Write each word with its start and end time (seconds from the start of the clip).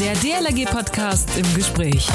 Der 0.00 0.14
DLRG-Podcast 0.14 1.28
im 1.36 1.54
Gespräch. 1.54 2.08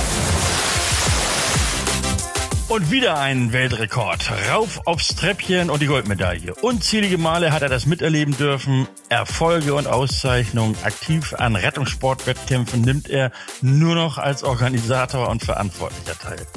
Und 2.68 2.90
wieder 2.90 3.20
ein 3.20 3.54
Weltrekord. 3.54 4.28
Rauf 4.50 4.82
aufs 4.86 5.10
Treppchen 5.10 5.70
und 5.70 5.84
die 5.84 5.86
Goldmedaille. 5.86 6.56
Unzählige 6.56 7.20
Male 7.20 7.52
hat 7.52 7.62
er 7.62 7.70
das 7.70 7.86
miterleben 7.86 8.36
dürfen. 8.36 8.88
Erfolge 9.10 9.76
und 9.76 9.86
Auszeichnungen. 9.86 10.76
Aktiv 10.84 11.36
an 11.38 11.56
Rettungssportwettkämpfen 11.56 12.82
nimmt 12.82 13.08
er 13.08 13.32
nur 13.62 13.94
noch 13.94 14.18
als 14.18 14.44
Organisator 14.44 15.30
und 15.30 15.44
Verantwortlicher 15.44 16.18
teil. 16.18 16.48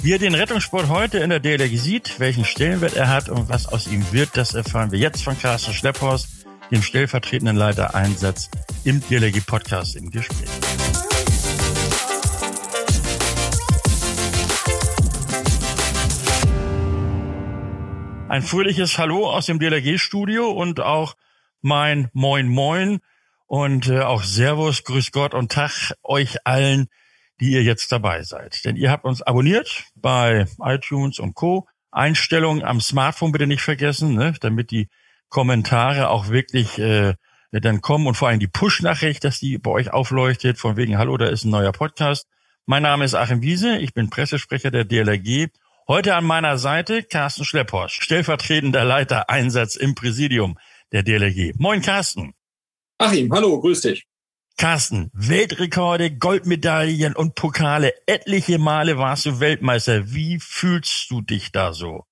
Wie 0.00 0.14
er 0.14 0.18
den 0.18 0.34
Rettungssport 0.34 0.88
heute 0.88 1.18
in 1.18 1.28
der 1.28 1.40
DLRG 1.40 1.76
sieht, 1.76 2.18
welchen 2.20 2.46
Stellenwert 2.46 2.96
er 2.96 3.08
hat 3.08 3.28
und 3.28 3.50
was 3.50 3.66
aus 3.66 3.86
ihm 3.86 4.02
wird, 4.12 4.30
das 4.32 4.54
erfahren 4.54 4.92
wir 4.92 4.98
jetzt 4.98 5.22
von 5.22 5.38
Carsten 5.38 5.74
Schlepphorst, 5.74 6.40
dem 6.70 6.82
stellvertretenden 6.82 7.56
Leiter 7.56 7.94
Einsatz 7.94 8.48
im 8.84 9.02
DLRG 9.08 9.40
Podcast 9.44 9.96
im 9.96 10.10
Gespräch. 10.10 10.48
Ein 18.30 18.42
fröhliches 18.42 18.96
Hallo 18.96 19.28
aus 19.28 19.46
dem 19.46 19.58
DLRG-Studio 19.58 20.52
und 20.52 20.78
auch 20.78 21.16
mein 21.62 22.10
Moin 22.12 22.46
Moin 22.46 23.00
und 23.48 23.88
äh, 23.88 24.02
auch 24.02 24.22
Servus, 24.22 24.84
Grüß 24.84 25.10
Gott 25.10 25.34
und 25.34 25.50
Tag 25.50 25.94
euch 26.04 26.46
allen, 26.46 26.86
die 27.40 27.50
ihr 27.50 27.64
jetzt 27.64 27.90
dabei 27.90 28.22
seid. 28.22 28.64
Denn 28.64 28.76
ihr 28.76 28.92
habt 28.92 29.04
uns 29.04 29.20
abonniert 29.20 29.82
bei 29.96 30.46
iTunes 30.60 31.18
und 31.18 31.34
Co. 31.34 31.66
Einstellungen 31.90 32.62
am 32.62 32.80
Smartphone 32.80 33.32
bitte 33.32 33.48
nicht 33.48 33.62
vergessen, 33.62 34.14
ne, 34.14 34.32
damit 34.40 34.70
die 34.70 34.88
Kommentare 35.28 36.08
auch 36.08 36.28
wirklich 36.28 36.78
äh, 36.78 37.14
dann 37.50 37.80
kommen 37.80 38.06
und 38.06 38.14
vor 38.14 38.28
allem 38.28 38.38
die 38.38 38.46
Push-Nachricht, 38.46 39.24
dass 39.24 39.40
die 39.40 39.58
bei 39.58 39.72
euch 39.72 39.92
aufleuchtet, 39.92 40.56
von 40.56 40.76
wegen 40.76 40.98
Hallo, 40.98 41.16
da 41.16 41.26
ist 41.26 41.44
ein 41.44 41.50
neuer 41.50 41.72
Podcast. 41.72 42.28
Mein 42.64 42.84
Name 42.84 43.04
ist 43.04 43.16
Achim 43.16 43.42
Wiese, 43.42 43.78
ich 43.78 43.92
bin 43.92 44.08
Pressesprecher 44.08 44.70
der 44.70 44.84
DLRG 44.84 45.48
Heute 45.88 46.14
an 46.14 46.24
meiner 46.24 46.58
Seite 46.58 47.02
Carsten 47.02 47.44
Schlepphorst, 47.44 48.02
stellvertretender 48.02 48.84
Leiter 48.84 49.28
Einsatz 49.28 49.76
im 49.76 49.94
Präsidium 49.94 50.58
der 50.92 51.02
DLRG. 51.02 51.54
Moin 51.58 51.82
Carsten. 51.82 52.34
Achim, 52.98 53.32
hallo, 53.32 53.60
grüß 53.60 53.80
dich. 53.80 54.06
Carsten, 54.56 55.10
Weltrekorde, 55.14 56.16
Goldmedaillen 56.16 57.16
und 57.16 57.34
Pokale. 57.34 57.92
Etliche 58.06 58.58
Male 58.58 58.98
warst 58.98 59.26
du 59.26 59.40
Weltmeister. 59.40 60.12
Wie 60.12 60.38
fühlst 60.38 61.10
du 61.10 61.22
dich 61.22 61.50
da 61.50 61.72
so? 61.72 62.04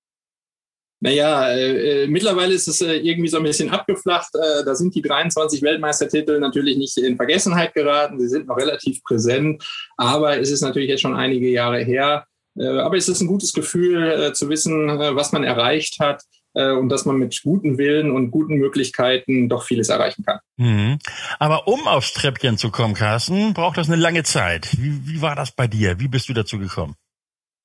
Naja, 1.01 1.51
äh, 1.51 2.05
äh, 2.05 2.07
mittlerweile 2.09 2.55
ist 2.55 2.67
es 2.67 2.81
äh, 2.81 2.97
irgendwie 2.97 3.29
so 3.29 3.37
ein 3.37 3.45
bisschen 3.45 3.71
abgeflacht. 3.71 4.35
Äh, 4.35 4.65
da 4.65 4.75
sind 4.75 4.95
die 4.95 5.03
23 5.03 5.63
Weltmeistertitel 5.63 6.41
natürlich 6.41 6.77
nicht 6.77 6.97
in 6.99 7.17
Vergessenheit 7.17 7.75
geraten. 7.75 8.19
Sie 8.19 8.29
sind 8.29 8.49
noch 8.49 8.57
relativ 8.57 9.05
präsent. 9.05 9.63
Aber 9.97 10.41
es 10.41 10.51
ist 10.51 10.63
natürlich 10.63 10.89
jetzt 10.89 11.03
schon 11.03 11.15
einige 11.15 11.49
Jahre 11.49 11.85
her. 11.85 12.27
Äh, 12.59 12.81
aber 12.81 12.97
es 12.97 13.09
ist 13.09 13.21
ein 13.21 13.29
gutes 13.29 13.53
Gefühl 13.53 14.11
äh, 14.11 14.33
zu 14.33 14.49
wissen, 14.49 14.89
äh, 14.89 15.15
was 15.15 15.33
man 15.33 15.45
erreicht 15.45 16.01
hat 16.01 16.23
und 16.55 16.89
dass 16.89 17.05
man 17.05 17.19
mit 17.19 17.41
gutem 17.45 17.79
Willen 17.79 18.11
und 18.11 18.33
guten 18.33 18.55
Möglichkeiten 18.55 19.49
doch 19.49 19.63
vieles 19.63 19.91
erreichen 19.91 20.25
kann. 20.25 20.41
Mhm. 20.57 20.99
Aber 21.39 21.69
um 21.69 21.87
aufs 21.87 22.15
Treppchen 22.15 22.59
zu 22.59 22.71
kommen, 22.71 22.95
Carsten, 22.95 23.55
braucht 23.55 23.77
das 23.77 23.87
eine 23.87 24.01
lange 24.01 24.25
Zeit. 24.25 24.67
Wie, 24.77 25.07
wie 25.07 25.23
war 25.23 25.37
das 25.37 25.53
bei 25.53 25.69
dir? 25.69 26.01
Wie 26.01 26.09
bist 26.09 26.29
du 26.29 26.33
dazu 26.33 26.59
gekommen? 26.59 26.97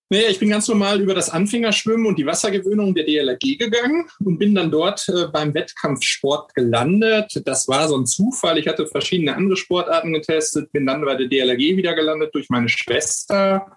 Naja, 0.09 0.27
ich 0.29 0.37
bin 0.37 0.49
ganz 0.49 0.67
normal 0.67 1.01
über 1.01 1.15
das 1.15 1.31
Anfängerschwimmen 1.31 2.05
und 2.05 2.19
die 2.19 2.25
Wassergewöhnung 2.27 2.93
der 2.93 3.05
DLRG 3.05 3.57
gegangen 3.57 4.05
und 4.23 4.37
bin 4.37 4.53
dann 4.53 4.69
dort 4.69 5.09
äh, 5.09 5.27
beim 5.31 5.55
Wettkampfsport 5.55 6.53
gelandet. 6.53 7.41
Das 7.45 7.67
war 7.67 7.87
so 7.87 7.97
ein 7.97 8.05
Zufall. 8.05 8.59
Ich 8.59 8.67
hatte 8.67 8.85
verschiedene 8.85 9.35
andere 9.35 9.57
Sportarten 9.57 10.13
getestet, 10.13 10.71
bin 10.71 10.85
dann 10.85 11.03
bei 11.03 11.15
der 11.15 11.27
DLRG 11.27 11.77
wieder 11.77 11.95
gelandet 11.95 12.35
durch 12.35 12.49
meine 12.49 12.69
Schwester. 12.69 13.75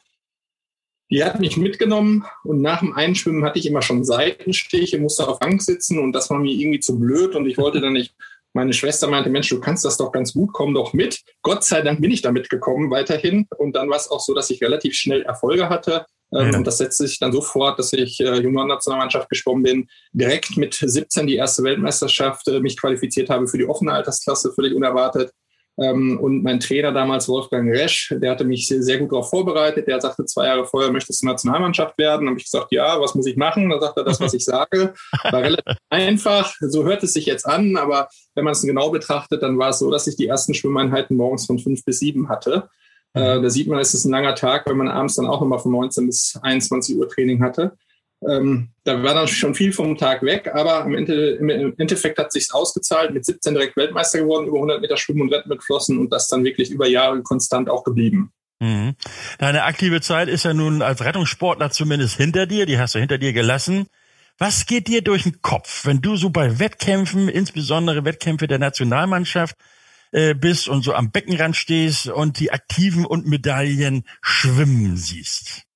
Die 1.11 1.23
hat 1.23 1.39
mich 1.39 1.57
mitgenommen 1.57 2.25
und 2.43 2.61
nach 2.61 2.81
dem 2.81 2.93
Einschwimmen 2.93 3.45
hatte 3.45 3.59
ich 3.59 3.67
immer 3.67 3.83
schon 3.83 4.05
Seitenstiche, 4.05 4.99
musste 4.99 5.29
auf 5.29 5.39
Bank 5.39 5.63
sitzen 5.63 5.99
und 5.99 6.13
das 6.13 6.31
war 6.31 6.39
mir 6.39 6.53
irgendwie 6.53 6.81
zu 6.81 6.99
blöd 6.99 7.35
und 7.37 7.47
ich 7.47 7.59
wollte 7.59 7.81
dann 7.81 7.93
nicht. 7.93 8.15
Meine 8.53 8.73
Schwester 8.73 9.07
meinte, 9.07 9.29
Mensch, 9.29 9.51
du 9.51 9.61
kannst 9.61 9.85
das 9.85 9.99
doch 9.99 10.11
ganz 10.11 10.33
gut, 10.33 10.51
komm 10.53 10.73
doch 10.73 10.95
mit. 10.95 11.21
Gott 11.43 11.63
sei 11.63 11.83
Dank 11.83 12.01
bin 12.01 12.11
ich 12.11 12.23
da 12.23 12.33
mitgekommen 12.33 12.91
weiterhin 12.91 13.47
und 13.59 13.77
dann 13.77 13.91
war 13.91 13.99
es 13.99 14.11
auch 14.11 14.21
so, 14.21 14.35
dass 14.35 14.49
ich 14.51 14.63
relativ 14.63 14.95
schnell 14.95 15.23
Erfolge 15.23 15.69
hatte. 15.69 16.07
Ähm, 16.33 16.51
ja. 16.51 16.59
Und 16.59 16.67
das 16.67 16.79
setzte 16.79 17.07
sich 17.07 17.19
dann 17.19 17.33
so 17.33 17.41
fort, 17.41 17.79
dass 17.79 17.93
ich 17.93 18.19
äh, 18.21 18.41
Juniorennationalmannschaft 18.41 19.29
geschwommen 19.29 19.63
bin, 19.63 19.89
direkt 20.13 20.57
mit 20.57 20.75
17 20.75 21.27
die 21.27 21.37
erste 21.37 21.63
Weltmeisterschaft 21.63 22.49
äh, 22.49 22.61
mich 22.61 22.77
qualifiziert 22.79 23.31
habe 23.31 23.47
für 23.47 23.59
die 23.59 23.67
offene 23.67 23.93
Altersklasse, 23.93 24.53
völlig 24.53 24.75
unerwartet. 24.75 25.33
Ähm, 25.79 26.19
und 26.19 26.43
mein 26.43 26.59
Trainer 26.59 26.93
damals, 26.93 27.29
Wolfgang 27.29 27.71
Resch, 27.71 28.15
der 28.17 28.31
hatte 28.31 28.45
mich 28.45 28.67
sehr, 28.67 28.83
sehr 28.83 28.99
gut 28.99 29.13
darauf 29.13 29.29
vorbereitet. 29.29 29.87
Der 29.87 30.01
sagte, 30.01 30.25
zwei 30.25 30.47
Jahre 30.47 30.65
vorher 30.65 30.91
möchtest 30.91 31.23
du 31.23 31.27
Nationalmannschaft 31.27 31.99
werden. 31.99 32.29
Habe 32.29 32.39
ich 32.39 32.45
gesagt, 32.45 32.73
ja, 32.73 33.01
was 33.01 33.15
muss 33.15 33.27
ich 33.27 33.37
machen? 33.37 33.69
Dann 33.69 33.81
sagt 33.81 33.97
er, 33.99 34.05
das, 34.05 34.21
was 34.21 34.33
ich 34.33 34.45
sage. 34.45 34.95
War 35.31 35.43
relativ 35.43 35.77
einfach. 35.91 36.55
So 36.61 36.85
hört 36.85 37.03
es 37.03 37.13
sich 37.13 37.27
jetzt 37.27 37.47
an. 37.47 37.77
Aber 37.77 38.09
wenn 38.35 38.45
man 38.45 38.53
es 38.53 38.63
genau 38.63 38.91
betrachtet, 38.91 39.43
dann 39.43 39.59
war 39.59 39.71
es 39.71 39.79
so, 39.79 39.91
dass 39.91 40.07
ich 40.07 40.17
die 40.17 40.27
ersten 40.27 40.55
Schwimmeinheiten 40.55 41.17
morgens 41.17 41.47
von 41.47 41.59
fünf 41.59 41.85
bis 41.85 41.99
sieben 41.99 42.29
hatte. 42.29 42.71
Äh, 43.13 43.41
da 43.41 43.51
sieht 43.51 43.69
man, 43.69 43.79
es 43.79 43.93
ist 43.93 44.05
ein 44.05 44.13
langer 44.13 44.35
Tag, 44.35 44.67
wenn 44.67 44.77
man 44.77 44.89
abends 44.89 45.17
dann 45.17 45.27
auch 45.27 45.41
nochmal 45.41 45.59
von 45.59 45.73
19 45.73 46.07
bis 46.07 46.39
21 46.41 46.97
Uhr 46.97 47.09
Training 47.09 47.43
hatte. 47.43 47.77
Ähm, 48.27 48.71
da 48.85 49.03
war 49.03 49.15
dann 49.15 49.29
schon 49.29 49.55
viel 49.55 49.73
vom 49.73 49.97
Tag 49.97 50.23
weg, 50.23 50.51
aber 50.55 50.85
im, 50.85 50.95
Ende, 50.95 51.33
im 51.33 51.75
Endeffekt 51.77 52.19
hat 52.19 52.33
sich's 52.33 52.51
ausgezahlt. 52.51 53.13
Mit 53.13 53.27
17 53.27 53.55
direkt 53.55 53.77
Weltmeister 53.77 54.21
geworden, 54.21 54.47
über 54.47 54.57
100 54.57 54.81
Meter 54.81 54.97
Schwimmen 54.97 55.23
und 55.23 55.33
Retten 55.33 55.49
mit 55.49 55.63
Flossen 55.63 55.99
und 55.99 56.11
das 56.13 56.29
dann 56.29 56.45
wirklich 56.45 56.71
über 56.71 56.87
Jahre 56.87 57.23
konstant 57.23 57.69
auch 57.69 57.85
geblieben. 57.85 58.33
Mhm. 58.61 58.95
Deine 59.39 59.65
aktive 59.65 60.01
Zeit 60.01 60.29
ist 60.29 60.45
ja 60.45 60.55
nun 60.55 60.81
als 60.81 61.05
Rettungssportler 61.05 61.71
zumindest 61.71 62.17
hinter 62.17 62.47
dir, 62.47 62.65
die 62.65 62.79
hast 62.79 62.95
du 62.95 62.99
hinter 62.99 63.19
dir 63.19 63.33
gelassen. 63.33 63.87
Was 64.39 64.67
geht 64.67 64.89
dir 64.89 65.03
durch 65.03 65.23
den 65.25 65.41
Kopf, 65.41 65.87
wenn 65.87 66.01
du 66.01 66.17
so 66.17 66.31
bei 66.31 66.59
Wettkämpfen, 66.59 67.29
insbesondere 67.29 68.05
Wettkämpfe 68.05 68.47
der 68.47 68.59
Nationalmannschaft, 68.59 69.57
äh, 70.13 70.35
bist 70.35 70.69
und 70.69 70.83
so 70.83 70.95
am 70.95 71.11
Beckenrand 71.11 71.57
stehst 71.57 72.07
und 72.09 72.39
die 72.39 72.51
Aktiven 72.51 73.05
und 73.05 73.27
Medaillen 73.27 74.05
schwimmen 74.23 74.97
siehst? 74.97 75.67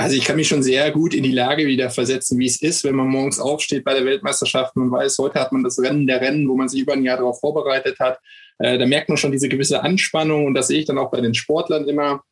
Also 0.00 0.16
ich 0.16 0.24
kann 0.24 0.36
mich 0.36 0.48
schon 0.48 0.62
sehr 0.62 0.90
gut 0.92 1.12
in 1.12 1.22
die 1.22 1.32
Lage 1.32 1.66
wieder 1.66 1.90
versetzen, 1.90 2.38
wie 2.38 2.46
es 2.46 2.62
ist, 2.62 2.84
wenn 2.84 2.94
man 2.94 3.08
morgens 3.08 3.38
aufsteht 3.38 3.84
bei 3.84 3.92
der 3.92 4.06
Weltmeisterschaft 4.06 4.74
und 4.76 4.90
weiß, 4.90 5.18
heute 5.18 5.38
hat 5.38 5.52
man 5.52 5.62
das 5.62 5.78
Rennen 5.78 6.06
der 6.06 6.22
Rennen, 6.22 6.48
wo 6.48 6.56
man 6.56 6.70
sich 6.70 6.80
über 6.80 6.94
ein 6.94 7.04
Jahr 7.04 7.18
darauf 7.18 7.38
vorbereitet 7.38 7.98
hat. 8.00 8.18
Äh, 8.58 8.78
da 8.78 8.86
merkt 8.86 9.10
man 9.10 9.18
schon 9.18 9.30
diese 9.30 9.50
gewisse 9.50 9.82
Anspannung 9.82 10.46
und 10.46 10.54
das 10.54 10.68
sehe 10.68 10.80
ich 10.80 10.86
dann 10.86 10.96
auch 10.96 11.10
bei 11.10 11.20
den 11.20 11.34
Sportlern 11.34 11.86
immer. 11.86 12.22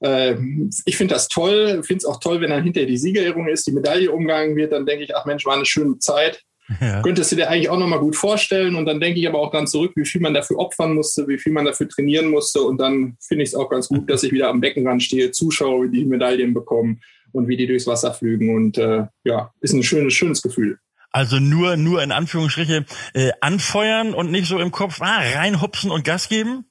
Äh, 0.00 0.36
ich 0.84 0.98
finde 0.98 1.14
das 1.14 1.28
toll, 1.28 1.82
finde 1.82 1.98
es 1.98 2.04
auch 2.04 2.20
toll, 2.20 2.42
wenn 2.42 2.50
dann 2.50 2.62
hinterher 2.62 2.88
die 2.88 2.98
Siegerehrung 2.98 3.48
ist, 3.48 3.66
die 3.66 3.72
Medaille 3.72 4.12
umgegangen 4.12 4.54
wird, 4.54 4.72
dann 4.72 4.84
denke 4.84 5.04
ich, 5.04 5.16
ach 5.16 5.24
Mensch, 5.24 5.46
war 5.46 5.54
eine 5.54 5.64
schöne 5.64 5.98
Zeit. 5.98 6.42
Ja. 6.80 7.00
Könntest 7.00 7.32
du 7.32 7.36
dir 7.36 7.48
eigentlich 7.48 7.70
auch 7.70 7.78
nochmal 7.78 8.00
gut 8.00 8.16
vorstellen. 8.16 8.74
Und 8.74 8.86
dann 8.86 9.00
denke 9.00 9.20
ich 9.20 9.28
aber 9.28 9.38
auch 9.38 9.50
dann 9.50 9.66
zurück, 9.66 9.92
wie 9.96 10.06
viel 10.06 10.20
man 10.20 10.32
dafür 10.32 10.58
opfern 10.58 10.94
musste, 10.94 11.28
wie 11.28 11.38
viel 11.38 11.52
man 11.52 11.66
dafür 11.66 11.88
trainieren 11.88 12.28
musste. 12.28 12.62
Und 12.62 12.78
dann 12.78 13.16
finde 13.20 13.44
ich 13.44 13.50
es 13.50 13.54
auch 13.54 13.68
ganz 13.68 13.88
gut, 13.88 14.08
dass 14.10 14.22
ich 14.22 14.32
wieder 14.32 14.48
am 14.48 14.60
Beckenrand 14.60 15.02
stehe, 15.02 15.30
zuschaue, 15.30 15.86
wie 15.86 15.98
die 15.98 16.04
Medaillen 16.04 16.52
bekommen 16.52 17.00
und 17.34 17.48
wie 17.48 17.56
die 17.56 17.66
durchs 17.66 17.86
Wasser 17.86 18.14
flügen. 18.14 18.54
Und 18.54 18.78
äh, 18.78 19.06
ja, 19.24 19.52
ist 19.60 19.72
ein 19.72 19.82
schönes, 19.82 20.14
schönes 20.14 20.42
Gefühl. 20.42 20.78
Also 21.10 21.38
nur, 21.38 21.76
nur 21.76 22.02
in 22.02 22.10
Anführungsstriche 22.10 22.86
äh, 23.12 23.30
anfeuern 23.40 24.14
und 24.14 24.32
nicht 24.32 24.48
so 24.48 24.58
im 24.58 24.72
Kopf 24.72 25.00
ah, 25.00 25.20
reinhupsen 25.20 25.90
und 25.90 26.04
Gas 26.04 26.28
geben? 26.28 26.64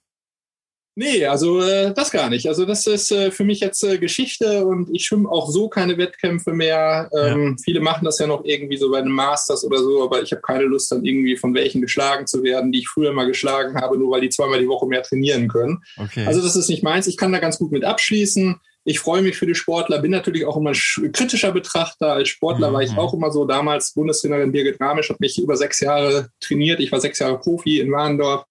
Nee, 0.95 1.25
also 1.25 1.59
äh, 1.59 1.91
das 1.93 2.11
gar 2.11 2.29
nicht. 2.29 2.47
Also 2.47 2.65
das 2.65 2.85
ist 2.85 3.11
äh, 3.11 3.31
für 3.31 3.43
mich 3.43 3.61
jetzt 3.61 3.83
äh, 3.83 3.97
Geschichte 3.97 4.65
und 4.65 4.89
ich 4.93 5.05
schwimme 5.05 5.29
auch 5.29 5.49
so 5.49 5.67
keine 5.67 5.97
Wettkämpfe 5.97 6.53
mehr. 6.53 7.09
Ähm, 7.17 7.51
ja. 7.51 7.63
Viele 7.63 7.79
machen 7.79 8.05
das 8.05 8.19
ja 8.19 8.27
noch 8.27 8.45
irgendwie 8.45 8.77
so 8.77 8.91
bei 8.91 9.01
den 9.01 9.11
Masters 9.11 9.63
oder 9.63 9.79
so, 9.79 10.03
aber 10.03 10.21
ich 10.21 10.31
habe 10.31 10.43
keine 10.43 10.65
Lust 10.65 10.91
dann 10.91 11.03
irgendwie 11.03 11.35
von 11.35 11.55
welchen 11.55 11.81
geschlagen 11.81 12.27
zu 12.27 12.43
werden, 12.43 12.71
die 12.71 12.79
ich 12.79 12.89
früher 12.89 13.11
mal 13.11 13.25
geschlagen 13.25 13.75
habe, 13.75 13.97
nur 13.97 14.11
weil 14.11 14.21
die 14.21 14.29
zweimal 14.29 14.59
die 14.59 14.67
Woche 14.67 14.85
mehr 14.85 15.01
trainieren 15.01 15.47
können. 15.47 15.81
Okay. 15.97 16.25
Also 16.27 16.41
das 16.43 16.55
ist 16.55 16.69
nicht 16.69 16.83
meins. 16.83 17.07
Ich 17.07 17.17
kann 17.17 17.31
da 17.31 17.39
ganz 17.39 17.57
gut 17.57 17.71
mit 17.71 17.83
abschließen. 17.83 18.59
Ich 18.85 18.99
freue 18.99 19.21
mich 19.21 19.37
für 19.37 19.45
die 19.45 19.55
Sportler, 19.55 19.99
bin 19.99 20.11
natürlich 20.11 20.45
auch 20.45 20.57
immer 20.57 20.73
kritischer 20.73 21.51
Betrachter. 21.51 22.13
Als 22.13 22.29
Sportler 22.29 22.69
mhm. 22.69 22.73
war 22.73 22.81
ich 22.81 22.91
mhm. 22.91 22.99
auch 22.99 23.13
immer 23.13 23.31
so. 23.31 23.45
Damals 23.45 23.93
Bundestrainerin 23.93 24.51
Birgit 24.51 24.79
Ramisch 24.79 25.09
hat 25.09 25.19
mich 25.19 25.41
über 25.41 25.55
sechs 25.55 25.79
Jahre 25.79 26.29
trainiert. 26.41 26.79
Ich 26.79 26.91
war 26.91 26.99
sechs 26.99 27.19
Jahre 27.19 27.39
Profi 27.39 27.79
in 27.79 27.91
Warndorf. 27.91 28.45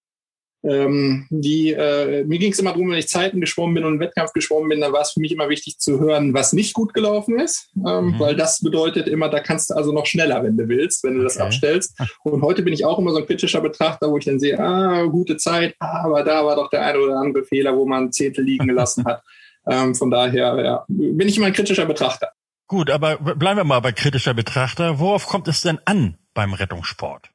Ähm, 0.65 1.27
die, 1.29 1.73
äh, 1.73 2.23
mir 2.23 2.39
ging 2.39 2.53
es 2.53 2.59
immer 2.59 2.71
darum, 2.71 2.89
wenn 2.89 2.97
ich 2.97 3.09
Zeiten 3.09 3.41
geschwommen 3.41 3.75
bin 3.75 3.83
und 3.83 3.91
einen 3.91 3.99
Wettkampf 3.99 4.31
geschwommen 4.31 4.69
bin, 4.69 4.79
dann 4.79 4.93
war 4.93 5.01
es 5.01 5.11
für 5.11 5.19
mich 5.19 5.33
immer 5.33 5.49
wichtig 5.49 5.77
zu 5.77 5.99
hören, 5.99 6.33
was 6.33 6.53
nicht 6.53 6.73
gut 6.73 6.93
gelaufen 6.93 7.37
ist, 7.37 7.69
ähm, 7.85 8.05
mhm. 8.05 8.19
weil 8.19 8.37
das 8.37 8.61
bedeutet 8.61 9.09
immer, 9.09 9.27
da 9.27 9.41
kannst 9.41 9.69
du 9.69 9.73
also 9.73 9.91
noch 9.91 10.05
schneller, 10.05 10.41
wenn 10.41 10.55
du 10.55 10.69
willst, 10.69 11.03
wenn 11.03 11.15
du 11.15 11.23
das 11.23 11.37
abstellst. 11.37 11.99
Und 12.23 12.41
heute 12.41 12.61
bin 12.61 12.73
ich 12.73 12.85
auch 12.85 12.97
immer 12.97 13.11
so 13.11 13.17
ein 13.17 13.25
kritischer 13.25 13.59
Betrachter, 13.59 14.09
wo 14.09 14.17
ich 14.17 14.23
dann 14.23 14.39
sehe, 14.39 14.57
ah, 14.57 15.03
gute 15.03 15.35
Zeit, 15.35 15.75
aber 15.79 16.23
da 16.23 16.45
war 16.45 16.55
doch 16.55 16.69
der 16.69 16.85
eine 16.85 16.99
oder 16.99 17.17
andere 17.17 17.43
Fehler, 17.43 17.75
wo 17.75 17.85
man 17.85 18.13
Zehntel 18.13 18.45
liegen 18.45 18.67
gelassen 18.67 19.03
hat. 19.03 19.21
Ähm, 19.67 19.95
von 19.95 20.11
daher 20.11 20.63
ja, 20.63 20.85
bin 20.87 21.27
ich 21.27 21.37
immer 21.37 21.47
ein 21.47 21.53
kritischer 21.53 21.85
Betrachter. 21.85 22.31
Gut, 22.67 22.89
aber 22.89 23.17
bleiben 23.17 23.57
wir 23.57 23.63
mal 23.63 23.81
bei 23.81 23.91
kritischer 23.91 24.33
Betrachter. 24.33 24.99
Worauf 24.99 25.27
kommt 25.27 25.47
es 25.47 25.61
denn 25.61 25.79
an 25.85 26.17
beim 26.33 26.53
Rettungssport? 26.53 27.29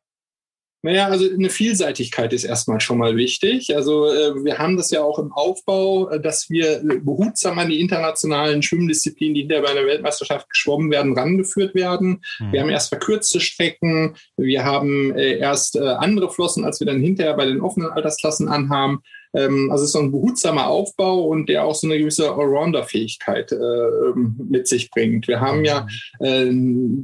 Naja, 0.82 1.08
also 1.08 1.28
eine 1.28 1.50
Vielseitigkeit 1.50 2.32
ist 2.32 2.44
erstmal 2.44 2.80
schon 2.80 2.98
mal 2.98 3.16
wichtig. 3.16 3.74
Also 3.74 4.06
äh, 4.06 4.44
wir 4.44 4.58
haben 4.58 4.76
das 4.76 4.92
ja 4.92 5.02
auch 5.02 5.18
im 5.18 5.32
Aufbau, 5.32 6.08
äh, 6.08 6.20
dass 6.20 6.50
wir 6.50 6.80
behutsam 7.02 7.58
an 7.58 7.68
die 7.68 7.80
internationalen 7.80 8.62
Schwimmdisziplinen, 8.62 9.34
die 9.34 9.40
hinterher 9.40 9.64
bei 9.64 9.70
einer 9.72 9.86
Weltmeisterschaft 9.86 10.48
geschwommen 10.48 10.92
werden, 10.92 11.18
rangeführt 11.18 11.74
werden. 11.74 12.22
Mhm. 12.38 12.52
Wir 12.52 12.60
haben 12.60 12.70
erst 12.70 12.90
verkürzte 12.90 13.40
Strecken, 13.40 14.16
wir 14.36 14.64
haben 14.64 15.16
äh, 15.16 15.38
erst 15.38 15.76
andere 15.76 16.30
Flossen, 16.30 16.64
als 16.64 16.78
wir 16.78 16.86
dann 16.86 17.00
hinterher 17.00 17.34
bei 17.34 17.46
den 17.46 17.60
offenen 17.60 17.90
Altersklassen 17.90 18.48
anhaben. 18.48 19.00
Ähm, 19.34 19.70
also 19.70 19.84
es 19.84 19.88
ist 19.88 19.92
so 19.92 20.00
ein 20.00 20.12
behutsamer 20.12 20.68
Aufbau 20.68 21.22
und 21.22 21.48
der 21.48 21.64
auch 21.64 21.74
so 21.74 21.86
eine 21.86 21.98
gewisse 21.98 22.32
Allrounder-Fähigkeit 22.32 23.52
äh, 23.52 24.12
mit 24.14 24.68
sich 24.68 24.90
bringt. 24.90 25.28
Wir 25.28 25.40
haben 25.40 25.64
ja 25.64 25.86
äh, 26.20 26.50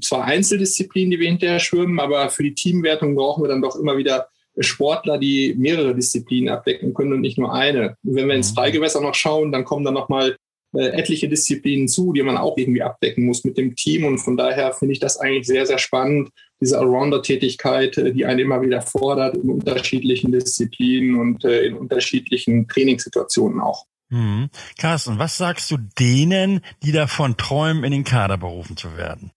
zwar 0.03 0.25
Einzeldisziplinen, 0.25 1.11
die 1.11 1.21
wir 1.21 1.29
hinterher 1.29 1.61
schwimmen, 1.61 2.01
aber 2.01 2.31
für 2.31 2.43
die 2.43 2.55
Teamwertung 2.55 3.15
brauchen 3.15 3.43
wir 3.45 3.49
dann 3.49 3.63
doch 3.63 3.77
immer 3.77 3.97
wieder 3.97 4.29
Sportler, 4.59 5.19
die 5.19 5.55
mehrere 5.59 5.95
Disziplinen 5.95 6.49
abdecken 6.49 6.95
können 6.95 7.15
und 7.15 7.21
nicht 7.21 7.39
nur 7.39 7.53
eine. 7.53 7.97
wenn 8.03 8.29
wir 8.29 8.37
ins 8.37 8.53
mhm. 8.53 8.57
Freigewässer 8.57 9.01
noch 9.01 9.15
schauen, 9.15 9.51
dann 9.51 9.65
kommen 9.65 9.85
dann 9.85 9.95
noch 9.95 10.09
mal 10.09 10.37
äh, 10.75 10.89
etliche 10.89 11.29
Disziplinen 11.29 11.89
zu, 11.89 12.13
die 12.13 12.23
man 12.23 12.37
auch 12.37 12.57
irgendwie 12.57 12.83
abdecken 12.83 13.25
muss 13.25 13.45
mit 13.45 13.57
dem 13.59 13.77
Team. 13.77 14.05
Und 14.05 14.19
von 14.19 14.37
daher 14.37 14.73
finde 14.73 14.93
ich 14.93 15.01
das 15.01 15.19
eigentlich 15.19 15.47
sehr, 15.47 15.67
sehr 15.67 15.79
spannend, 15.79 16.31
diese 16.61 16.79
Allrounder-Tätigkeit, 16.79 17.99
äh, 17.99 18.13
die 18.13 18.27
einen 18.27 18.41
immer 18.41 18.63
wieder 18.63 18.83
fordert 18.83 19.37
in 19.37 19.51
unterschiedlichen 19.51 20.33
Disziplinen 20.33 21.17
und 21.17 21.45
äh, 21.45 21.67
in 21.67 21.75
unterschiedlichen 21.75 22.69
Trainingssituationen 22.69 23.61
auch. 23.61 23.87
Hm. 24.11 24.49
Carsten, 24.79 25.19
was 25.19 25.39
sagst 25.39 25.71
du 25.71 25.79
denen, 25.99 26.61
die 26.83 26.93
davon 26.93 27.37
träumen, 27.37 27.85
in 27.85 27.93
den 27.93 28.05
Kader 28.05 28.37
berufen 28.37 28.77
zu 28.77 28.97
werden? 28.97 29.33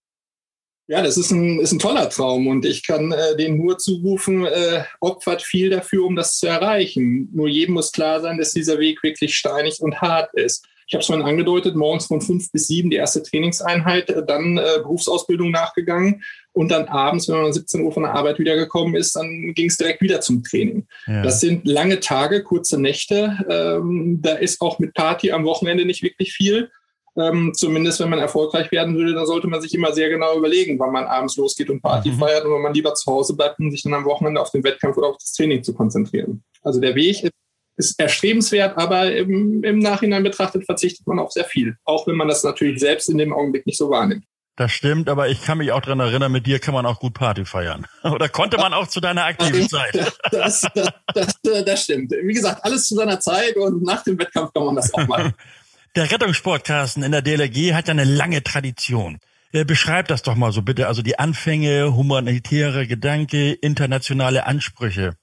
Ja, 0.90 1.02
das 1.02 1.18
ist 1.18 1.30
ein, 1.32 1.60
ist 1.60 1.72
ein 1.72 1.78
toller 1.78 2.08
Traum 2.08 2.46
und 2.46 2.64
ich 2.64 2.86
kann 2.86 3.12
äh, 3.12 3.36
denen 3.36 3.58
nur 3.58 3.76
zurufen, 3.76 4.46
äh, 4.46 4.84
opfert 5.00 5.42
viel 5.42 5.68
dafür, 5.68 6.06
um 6.06 6.16
das 6.16 6.38
zu 6.38 6.46
erreichen. 6.46 7.28
Nur 7.34 7.46
jedem 7.46 7.74
muss 7.74 7.92
klar 7.92 8.22
sein, 8.22 8.38
dass 8.38 8.52
dieser 8.52 8.78
Weg 8.78 9.02
wirklich 9.02 9.36
steinig 9.36 9.80
und 9.80 10.00
hart 10.00 10.32
ist. 10.32 10.66
Ich 10.88 10.94
habe 10.94 11.02
es 11.02 11.06
vorhin 11.06 11.24
angedeutet, 11.24 11.76
morgens 11.76 12.06
von 12.06 12.22
fünf 12.22 12.50
bis 12.50 12.66
sieben 12.66 12.88
die 12.88 12.96
erste 12.96 13.22
Trainingseinheit, 13.22 14.08
äh, 14.08 14.24
dann 14.24 14.56
äh, 14.56 14.78
Berufsausbildung 14.78 15.50
nachgegangen 15.50 16.22
und 16.52 16.70
dann 16.70 16.86
abends, 16.86 17.28
wenn 17.28 17.36
man 17.36 17.44
um 17.44 17.52
17 17.52 17.82
Uhr 17.82 17.92
von 17.92 18.04
der 18.04 18.14
Arbeit 18.14 18.38
wiedergekommen 18.38 18.94
ist, 18.94 19.14
dann 19.14 19.52
ging 19.54 19.66
es 19.66 19.76
direkt 19.76 20.00
wieder 20.00 20.22
zum 20.22 20.42
Training. 20.42 20.86
Ja. 21.06 21.22
Das 21.22 21.40
sind 21.40 21.66
lange 21.66 22.00
Tage, 22.00 22.42
kurze 22.42 22.80
Nächte. 22.80 23.36
Ähm, 23.48 24.20
da 24.22 24.34
ist 24.34 24.62
auch 24.62 24.78
mit 24.78 24.94
Party 24.94 25.30
am 25.30 25.44
Wochenende 25.44 25.84
nicht 25.84 26.02
wirklich 26.02 26.32
viel. 26.32 26.70
Ähm, 27.18 27.52
zumindest 27.54 28.00
wenn 28.00 28.10
man 28.10 28.20
erfolgreich 28.20 28.70
werden 28.72 28.96
will, 28.96 29.12
dann 29.12 29.26
sollte 29.26 29.48
man 29.48 29.60
sich 29.60 29.74
immer 29.74 29.92
sehr 29.92 30.08
genau 30.08 30.38
überlegen, 30.38 30.78
wann 30.78 30.92
man 30.92 31.04
abends 31.04 31.36
losgeht 31.36 31.68
und 31.68 31.82
Party 31.82 32.10
mhm. 32.10 32.18
feiert 32.18 32.44
und 32.44 32.54
wenn 32.54 32.62
man 32.62 32.74
lieber 32.74 32.94
zu 32.94 33.10
Hause 33.12 33.36
bleibt, 33.36 33.58
um 33.58 33.70
sich 33.70 33.82
dann 33.82 33.94
am 33.94 34.04
Wochenende 34.04 34.40
auf 34.40 34.50
den 34.52 34.64
Wettkampf 34.64 34.96
oder 34.96 35.08
auf 35.08 35.18
das 35.18 35.32
Training 35.32 35.62
zu 35.62 35.74
konzentrieren. 35.74 36.42
Also 36.62 36.80
der 36.80 36.94
Weg 36.94 37.24
ist 37.24 37.32
ist 37.78 37.98
erstrebenswert, 37.98 38.76
aber 38.76 39.14
im, 39.14 39.62
im 39.62 39.78
Nachhinein 39.78 40.22
betrachtet 40.22 40.66
verzichtet 40.66 41.06
man 41.06 41.18
auf 41.18 41.32
sehr 41.32 41.44
viel. 41.44 41.76
Auch 41.84 42.06
wenn 42.06 42.16
man 42.16 42.28
das 42.28 42.42
natürlich 42.44 42.80
selbst 42.80 43.08
in 43.08 43.18
dem 43.18 43.32
Augenblick 43.32 43.66
nicht 43.66 43.78
so 43.78 43.88
wahrnimmt. 43.88 44.24
Das 44.56 44.72
stimmt, 44.72 45.08
aber 45.08 45.28
ich 45.28 45.44
kann 45.44 45.58
mich 45.58 45.70
auch 45.70 45.80
dran 45.80 46.00
erinnern, 46.00 46.32
mit 46.32 46.44
dir 46.44 46.58
kann 46.58 46.74
man 46.74 46.84
auch 46.84 46.98
gut 46.98 47.14
Party 47.14 47.44
feiern. 47.44 47.86
Oder 48.02 48.28
konnte 48.28 48.56
man 48.56 48.74
auch 48.74 48.88
zu 48.88 49.00
deiner 49.00 49.24
aktiven 49.24 49.68
Zeit? 49.68 49.94
Das, 50.32 50.62
das, 50.74 50.94
das, 51.14 51.64
das 51.64 51.84
stimmt. 51.84 52.10
Wie 52.10 52.34
gesagt, 52.34 52.64
alles 52.64 52.88
zu 52.88 52.96
seiner 52.96 53.20
Zeit 53.20 53.56
und 53.56 53.84
nach 53.84 54.02
dem 54.02 54.18
Wettkampf 54.18 54.52
kann 54.52 54.64
man 54.64 54.74
das 54.74 54.92
auch 54.92 55.06
machen. 55.06 55.32
Der 55.96 56.10
Rettungssportkasten 56.10 57.02
in 57.02 57.12
der 57.12 57.22
DLRG 57.22 57.72
hat 57.72 57.88
ja 57.88 57.92
eine 57.92 58.04
lange 58.04 58.44
Tradition. 58.44 59.18
Beschreib 59.52 60.06
das 60.08 60.22
doch 60.22 60.36
mal 60.36 60.52
so 60.52 60.62
bitte. 60.62 60.86
Also 60.86 61.00
die 61.02 61.18
Anfänge, 61.18 61.96
humanitäre 61.96 62.86
Gedanke, 62.86 63.52
internationale 63.52 64.46
Ansprüche. 64.46 65.14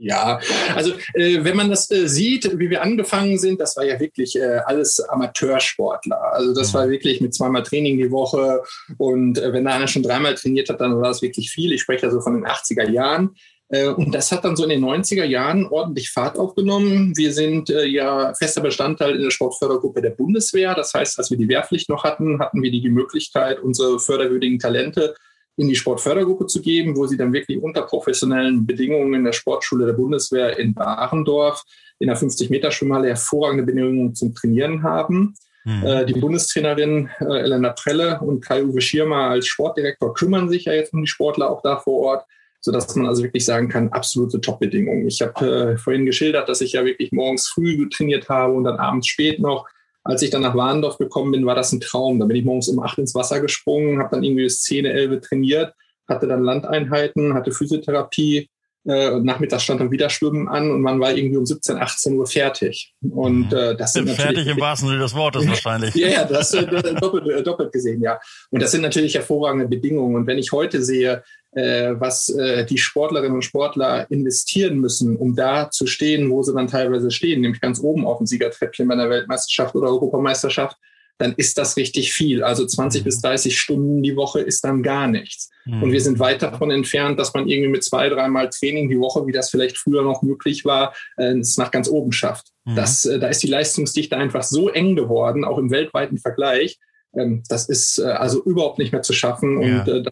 Ja, 0.00 0.38
also 0.76 0.92
äh, 1.14 1.42
wenn 1.42 1.56
man 1.56 1.70
das 1.70 1.90
äh, 1.90 2.08
sieht, 2.08 2.56
wie 2.58 2.70
wir 2.70 2.82
angefangen 2.82 3.36
sind, 3.36 3.60
das 3.60 3.76
war 3.76 3.84
ja 3.84 3.98
wirklich 3.98 4.36
äh, 4.36 4.60
alles 4.64 5.00
Amateursportler. 5.00 6.34
Also 6.34 6.54
das 6.54 6.72
war 6.72 6.86
mhm. 6.86 6.90
wirklich 6.92 7.20
mit 7.20 7.34
zweimal 7.34 7.64
Training 7.64 7.98
die 7.98 8.12
Woche 8.12 8.62
und 8.96 9.38
äh, 9.38 9.52
wenn 9.52 9.64
da 9.64 9.72
einer 9.72 9.88
schon 9.88 10.04
dreimal 10.04 10.36
trainiert 10.36 10.68
hat, 10.68 10.80
dann 10.80 10.94
war 10.96 11.08
das 11.08 11.20
wirklich 11.20 11.50
viel. 11.50 11.72
Ich 11.72 11.82
spreche 11.82 12.06
also 12.06 12.20
von 12.20 12.34
den 12.34 12.46
80er 12.46 12.88
Jahren. 12.88 13.34
Äh, 13.70 13.88
und 13.88 14.14
das 14.14 14.30
hat 14.30 14.44
dann 14.44 14.54
so 14.54 14.62
in 14.62 14.70
den 14.70 14.84
90er 14.84 15.24
Jahren 15.24 15.66
ordentlich 15.66 16.10
Fahrt 16.10 16.38
aufgenommen. 16.38 17.16
Wir 17.16 17.32
sind 17.32 17.68
äh, 17.68 17.84
ja 17.84 18.32
fester 18.34 18.60
Bestandteil 18.60 19.16
in 19.16 19.22
der 19.22 19.30
Sportfördergruppe 19.30 20.00
der 20.00 20.10
Bundeswehr. 20.10 20.74
Das 20.74 20.94
heißt, 20.94 21.18
als 21.18 21.30
wir 21.30 21.38
die 21.38 21.48
Wehrpflicht 21.48 21.88
noch 21.88 22.04
hatten, 22.04 22.38
hatten 22.38 22.62
wir 22.62 22.70
die 22.70 22.88
Möglichkeit, 22.88 23.60
unsere 23.60 23.98
förderwürdigen 23.98 24.60
Talente 24.60 25.16
in 25.58 25.68
die 25.68 25.74
Sportfördergruppe 25.74 26.46
zu 26.46 26.62
geben, 26.62 26.96
wo 26.96 27.06
sie 27.06 27.16
dann 27.16 27.32
wirklich 27.32 27.60
unter 27.60 27.82
professionellen 27.82 28.64
Bedingungen 28.64 29.12
in 29.14 29.24
der 29.24 29.32
Sportschule 29.32 29.86
der 29.86 29.92
Bundeswehr 29.92 30.56
in 30.58 30.72
Barendorf 30.72 31.64
in 31.98 32.06
der 32.06 32.16
50-Meter-Schwimmhalle 32.16 33.08
hervorragende 33.08 33.64
Bedingungen 33.64 34.14
zum 34.14 34.34
Trainieren 34.34 34.84
haben. 34.84 35.34
Mhm. 35.64 35.84
Äh, 35.84 36.06
die 36.06 36.12
Bundestrainerin 36.12 37.10
äh, 37.20 37.40
Elena 37.40 37.70
Prelle 37.70 38.20
und 38.20 38.40
Kai-Uwe 38.44 38.80
Schirmer 38.80 39.30
als 39.30 39.48
Sportdirektor 39.48 40.14
kümmern 40.14 40.48
sich 40.48 40.66
ja 40.66 40.72
jetzt 40.72 40.94
um 40.94 41.02
die 41.02 41.08
Sportler 41.08 41.50
auch 41.50 41.60
da 41.62 41.76
vor 41.76 42.00
Ort, 42.02 42.26
sodass 42.60 42.94
man 42.94 43.06
also 43.06 43.24
wirklich 43.24 43.44
sagen 43.44 43.68
kann, 43.68 43.88
absolute 43.88 44.40
Top-Bedingungen. 44.40 45.08
Ich 45.08 45.20
habe 45.20 45.72
äh, 45.72 45.76
vorhin 45.76 46.06
geschildert, 46.06 46.48
dass 46.48 46.60
ich 46.60 46.74
ja 46.74 46.84
wirklich 46.84 47.10
morgens 47.10 47.48
früh 47.48 47.88
trainiert 47.88 48.28
habe 48.28 48.52
und 48.52 48.62
dann 48.62 48.76
abends 48.76 49.08
spät 49.08 49.40
noch 49.40 49.66
als 50.08 50.22
ich 50.22 50.30
dann 50.30 50.40
nach 50.40 50.56
Warndorf 50.56 50.96
gekommen 50.96 51.32
bin, 51.32 51.44
war 51.44 51.54
das 51.54 51.70
ein 51.70 51.80
Traum. 51.80 52.18
Da 52.18 52.24
bin 52.24 52.36
ich 52.36 52.44
morgens 52.44 52.68
um 52.68 52.80
acht 52.80 52.96
ins 52.96 53.14
Wasser 53.14 53.40
gesprungen, 53.40 53.98
habe 53.98 54.08
dann 54.10 54.24
irgendwie 54.24 54.44
bis 54.44 54.62
10, 54.62 54.86
11 54.86 55.20
trainiert, 55.20 55.74
hatte 56.08 56.26
dann 56.26 56.42
Landeinheiten, 56.42 57.34
hatte 57.34 57.52
Physiotherapie. 57.52 58.48
Äh, 58.86 59.10
und 59.10 59.26
nachmittags 59.26 59.64
stand 59.64 59.80
dann 59.82 59.90
wieder 59.90 60.08
Schwimmen 60.08 60.48
an 60.48 60.70
und 60.70 60.80
man 60.80 60.98
war 60.98 61.14
irgendwie 61.14 61.36
um 61.36 61.44
17, 61.44 61.76
18 61.76 62.14
Uhr 62.14 62.26
fertig. 62.26 62.94
Und 63.02 63.52
äh, 63.52 63.76
das 63.76 63.92
sind 63.92 64.06
natürlich 64.06 64.36
fertig 64.36 64.46
im 64.46 64.60
wahrsten 64.60 64.88
Sinne 64.88 65.00
des 65.00 65.14
Wortes 65.14 65.46
wahrscheinlich. 65.46 65.94
ja, 65.94 66.08
ja, 66.08 66.24
das 66.24 66.54
äh, 66.54 66.64
doppelt, 66.94 67.28
äh, 67.28 67.42
doppelt 67.42 67.70
gesehen, 67.70 68.00
ja. 68.00 68.18
Und 68.50 68.62
das 68.62 68.70
sind 68.70 68.80
natürlich 68.80 69.14
hervorragende 69.14 69.68
Bedingungen. 69.68 70.16
Und 70.16 70.26
wenn 70.26 70.38
ich 70.38 70.52
heute 70.52 70.82
sehe, 70.82 71.22
was 71.52 72.28
äh, 72.28 72.66
die 72.66 72.78
Sportlerinnen 72.78 73.36
und 73.36 73.42
Sportler 73.42 74.10
investieren 74.10 74.78
müssen, 74.78 75.16
um 75.16 75.34
da 75.34 75.70
zu 75.70 75.86
stehen, 75.86 76.30
wo 76.30 76.42
sie 76.42 76.54
dann 76.54 76.68
teilweise 76.68 77.10
stehen, 77.10 77.40
nämlich 77.40 77.60
ganz 77.60 77.80
oben 77.80 78.06
auf 78.06 78.18
dem 78.18 78.26
Siegertreppchen 78.26 78.86
bei 78.86 78.94
einer 78.94 79.08
Weltmeisterschaft 79.08 79.74
oder 79.74 79.88
Europameisterschaft, 79.88 80.76
dann 81.18 81.34
ist 81.36 81.58
das 81.58 81.76
richtig 81.76 82.12
viel. 82.12 82.44
Also 82.44 82.64
20 82.64 83.02
mhm. 83.02 83.04
bis 83.04 83.20
30 83.20 83.58
Stunden 83.58 84.02
die 84.02 84.16
Woche 84.16 84.40
ist 84.40 84.64
dann 84.64 84.82
gar 84.82 85.08
nichts. 85.08 85.50
Mhm. 85.64 85.82
Und 85.82 85.92
wir 85.92 86.00
sind 86.00 86.18
weit 86.20 86.42
davon 86.42 86.70
entfernt, 86.70 87.18
dass 87.18 87.34
man 87.34 87.48
irgendwie 87.48 87.70
mit 87.70 87.84
zwei, 87.84 88.08
dreimal 88.08 88.48
Training 88.50 88.88
die 88.88 88.98
Woche, 88.98 89.26
wie 89.26 89.32
das 89.32 89.50
vielleicht 89.50 89.76
früher 89.76 90.02
noch 90.02 90.22
möglich 90.22 90.64
war, 90.64 90.94
äh, 91.16 91.36
es 91.38 91.58
nach 91.58 91.72
ganz 91.72 91.88
oben 91.88 92.12
schafft. 92.12 92.52
Mhm. 92.64 92.76
Das, 92.76 93.04
äh, 93.04 93.18
da 93.18 93.28
ist 93.28 93.42
die 93.42 93.48
Leistungsdichte 93.48 94.16
einfach 94.16 94.44
so 94.44 94.68
eng 94.68 94.94
geworden, 94.94 95.44
auch 95.44 95.58
im 95.58 95.70
weltweiten 95.70 96.18
Vergleich. 96.18 96.78
Ähm, 97.16 97.42
das 97.48 97.68
ist 97.68 97.98
äh, 97.98 98.04
also 98.04 98.42
überhaupt 98.44 98.78
nicht 98.78 98.92
mehr 98.92 99.02
zu 99.02 99.12
schaffen. 99.12 99.60
Ja. 99.60 99.82
Und 99.82 99.88
äh, 99.88 100.02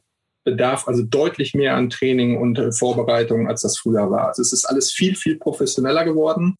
bedarf 0.46 0.86
also 0.86 1.02
deutlich 1.02 1.52
mehr 1.54 1.74
an 1.74 1.90
Training 1.90 2.38
und 2.38 2.58
äh, 2.58 2.72
Vorbereitung, 2.72 3.48
als 3.48 3.62
das 3.62 3.76
früher 3.76 4.10
war. 4.10 4.28
Also 4.28 4.40
es 4.40 4.52
ist 4.52 4.64
alles 4.64 4.92
viel, 4.92 5.14
viel 5.16 5.36
professioneller 5.36 6.04
geworden. 6.04 6.56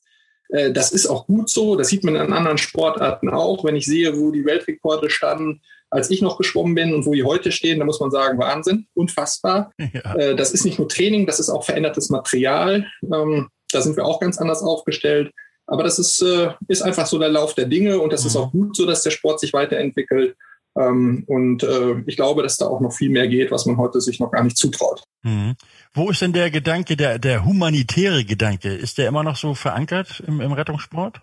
Äh, 0.50 0.73
das 0.73 0.93
ist 0.93 1.07
auch 1.07 1.26
gut 1.26 1.49
so. 1.49 1.76
Das 1.76 1.88
sieht 1.88 2.05
man 2.05 2.16
in 2.16 2.33
anderen 2.33 2.59
Sportarten 2.59 3.31
auch. 3.31 3.64
Wenn 3.64 3.76
ich 3.76 3.87
sehe, 3.87 4.19
wo 4.19 4.33
die 4.33 4.45
Weltrekorde 4.45 5.09
standen, 5.09 5.62
als 5.88 6.11
ich 6.11 6.21
noch 6.21 6.37
geschwommen 6.37 6.75
bin 6.75 6.93
und 6.93 7.07
wo 7.07 7.14
die 7.14 7.23
heute 7.23 7.52
stehen, 7.52 7.78
da 7.78 7.85
muss 7.85 8.00
man 8.00 8.11
sagen, 8.11 8.38
Wahnsinn, 8.38 8.87
unfassbar. 8.95 9.73
Ja. 9.78 10.14
Äh, 10.16 10.37
das 10.37 10.50
ist 10.50 10.64
nicht 10.64 10.78
nur 10.78 10.88
Training, 10.88 11.25
das 11.25 11.38
ist 11.38 11.49
auch 11.49 11.64
verändertes 11.64 12.11
Material. 12.11 12.87
Ähm, 13.02 13.49
da 13.71 13.81
sind 13.81 13.97
wir 13.97 14.05
auch 14.05 14.19
ganz 14.19 14.38
anders 14.38 14.62
aufgestellt. 14.62 15.31
Aber 15.69 15.83
das 15.83 15.99
ist, 15.99 16.25
ist 16.69 16.83
einfach 16.83 17.07
so 17.07 17.19
der 17.19 17.28
Lauf 17.28 17.55
der 17.55 17.64
Dinge 17.64 17.99
und 17.99 18.12
das 18.12 18.23
mhm. 18.23 18.26
ist 18.28 18.37
auch 18.37 18.52
gut 18.52 18.76
so, 18.76 18.87
dass 18.87 19.02
der 19.02 19.11
Sport 19.11 19.40
sich 19.40 19.52
weiterentwickelt. 19.52 20.37
Ähm, 20.78 21.25
und 21.26 21.62
äh, 21.62 22.02
ich 22.06 22.16
glaube, 22.16 22.42
dass 22.42 22.56
da 22.56 22.66
auch 22.66 22.80
noch 22.80 22.92
viel 22.92 23.11
mehr 23.11 23.28
geht, 23.28 23.50
was 23.50 23.66
man 23.66 23.76
heute 23.76 24.00
sich 24.00 24.21
noch 24.21 24.30
gar 24.30 24.45
nicht 24.45 24.56
zutraut. 24.56 25.02
Mhm. 25.23 25.54
Wo 25.95 26.11
ist 26.11 26.23
denn 26.23 26.33
der 26.33 26.50
Gedanke, 26.50 26.97
der, 26.97 27.18
der 27.18 27.45
humanitäre 27.45 28.25
Gedanke? 28.25 28.75
Ist 28.75 28.99
der 28.99 29.09
immer 29.09 29.23
noch 29.23 29.37
so 29.37 29.54
verankert 29.54 30.23
im, 30.26 30.40
im 30.40 30.52
Rettungssport? 30.52 31.21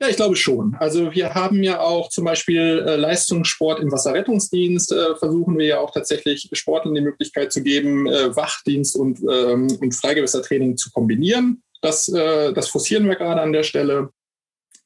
Ja, 0.00 0.08
ich 0.08 0.16
glaube 0.16 0.36
schon. 0.36 0.76
Also 0.78 1.12
wir 1.12 1.34
haben 1.34 1.62
ja 1.64 1.80
auch 1.80 2.08
zum 2.08 2.24
Beispiel 2.24 2.84
äh, 2.86 2.94
Leistungssport 2.94 3.80
im 3.80 3.90
Wasserrettungsdienst, 3.90 4.92
äh, 4.92 5.16
versuchen 5.16 5.58
wir 5.58 5.66
ja 5.66 5.80
auch 5.80 5.90
tatsächlich 5.90 6.48
Sportlern 6.52 6.94
die 6.94 7.00
Möglichkeit 7.00 7.52
zu 7.52 7.64
geben, 7.64 8.06
äh, 8.06 8.34
Wachdienst 8.36 8.96
und, 8.96 9.18
ähm, 9.20 9.66
und 9.80 9.94
Freigewässertraining 9.94 10.76
zu 10.76 10.92
kombinieren. 10.92 11.62
Das, 11.82 12.08
äh, 12.08 12.52
das 12.52 12.68
forcieren 12.68 13.08
wir 13.08 13.16
gerade 13.16 13.40
an 13.40 13.52
der 13.52 13.64
Stelle. 13.64 14.10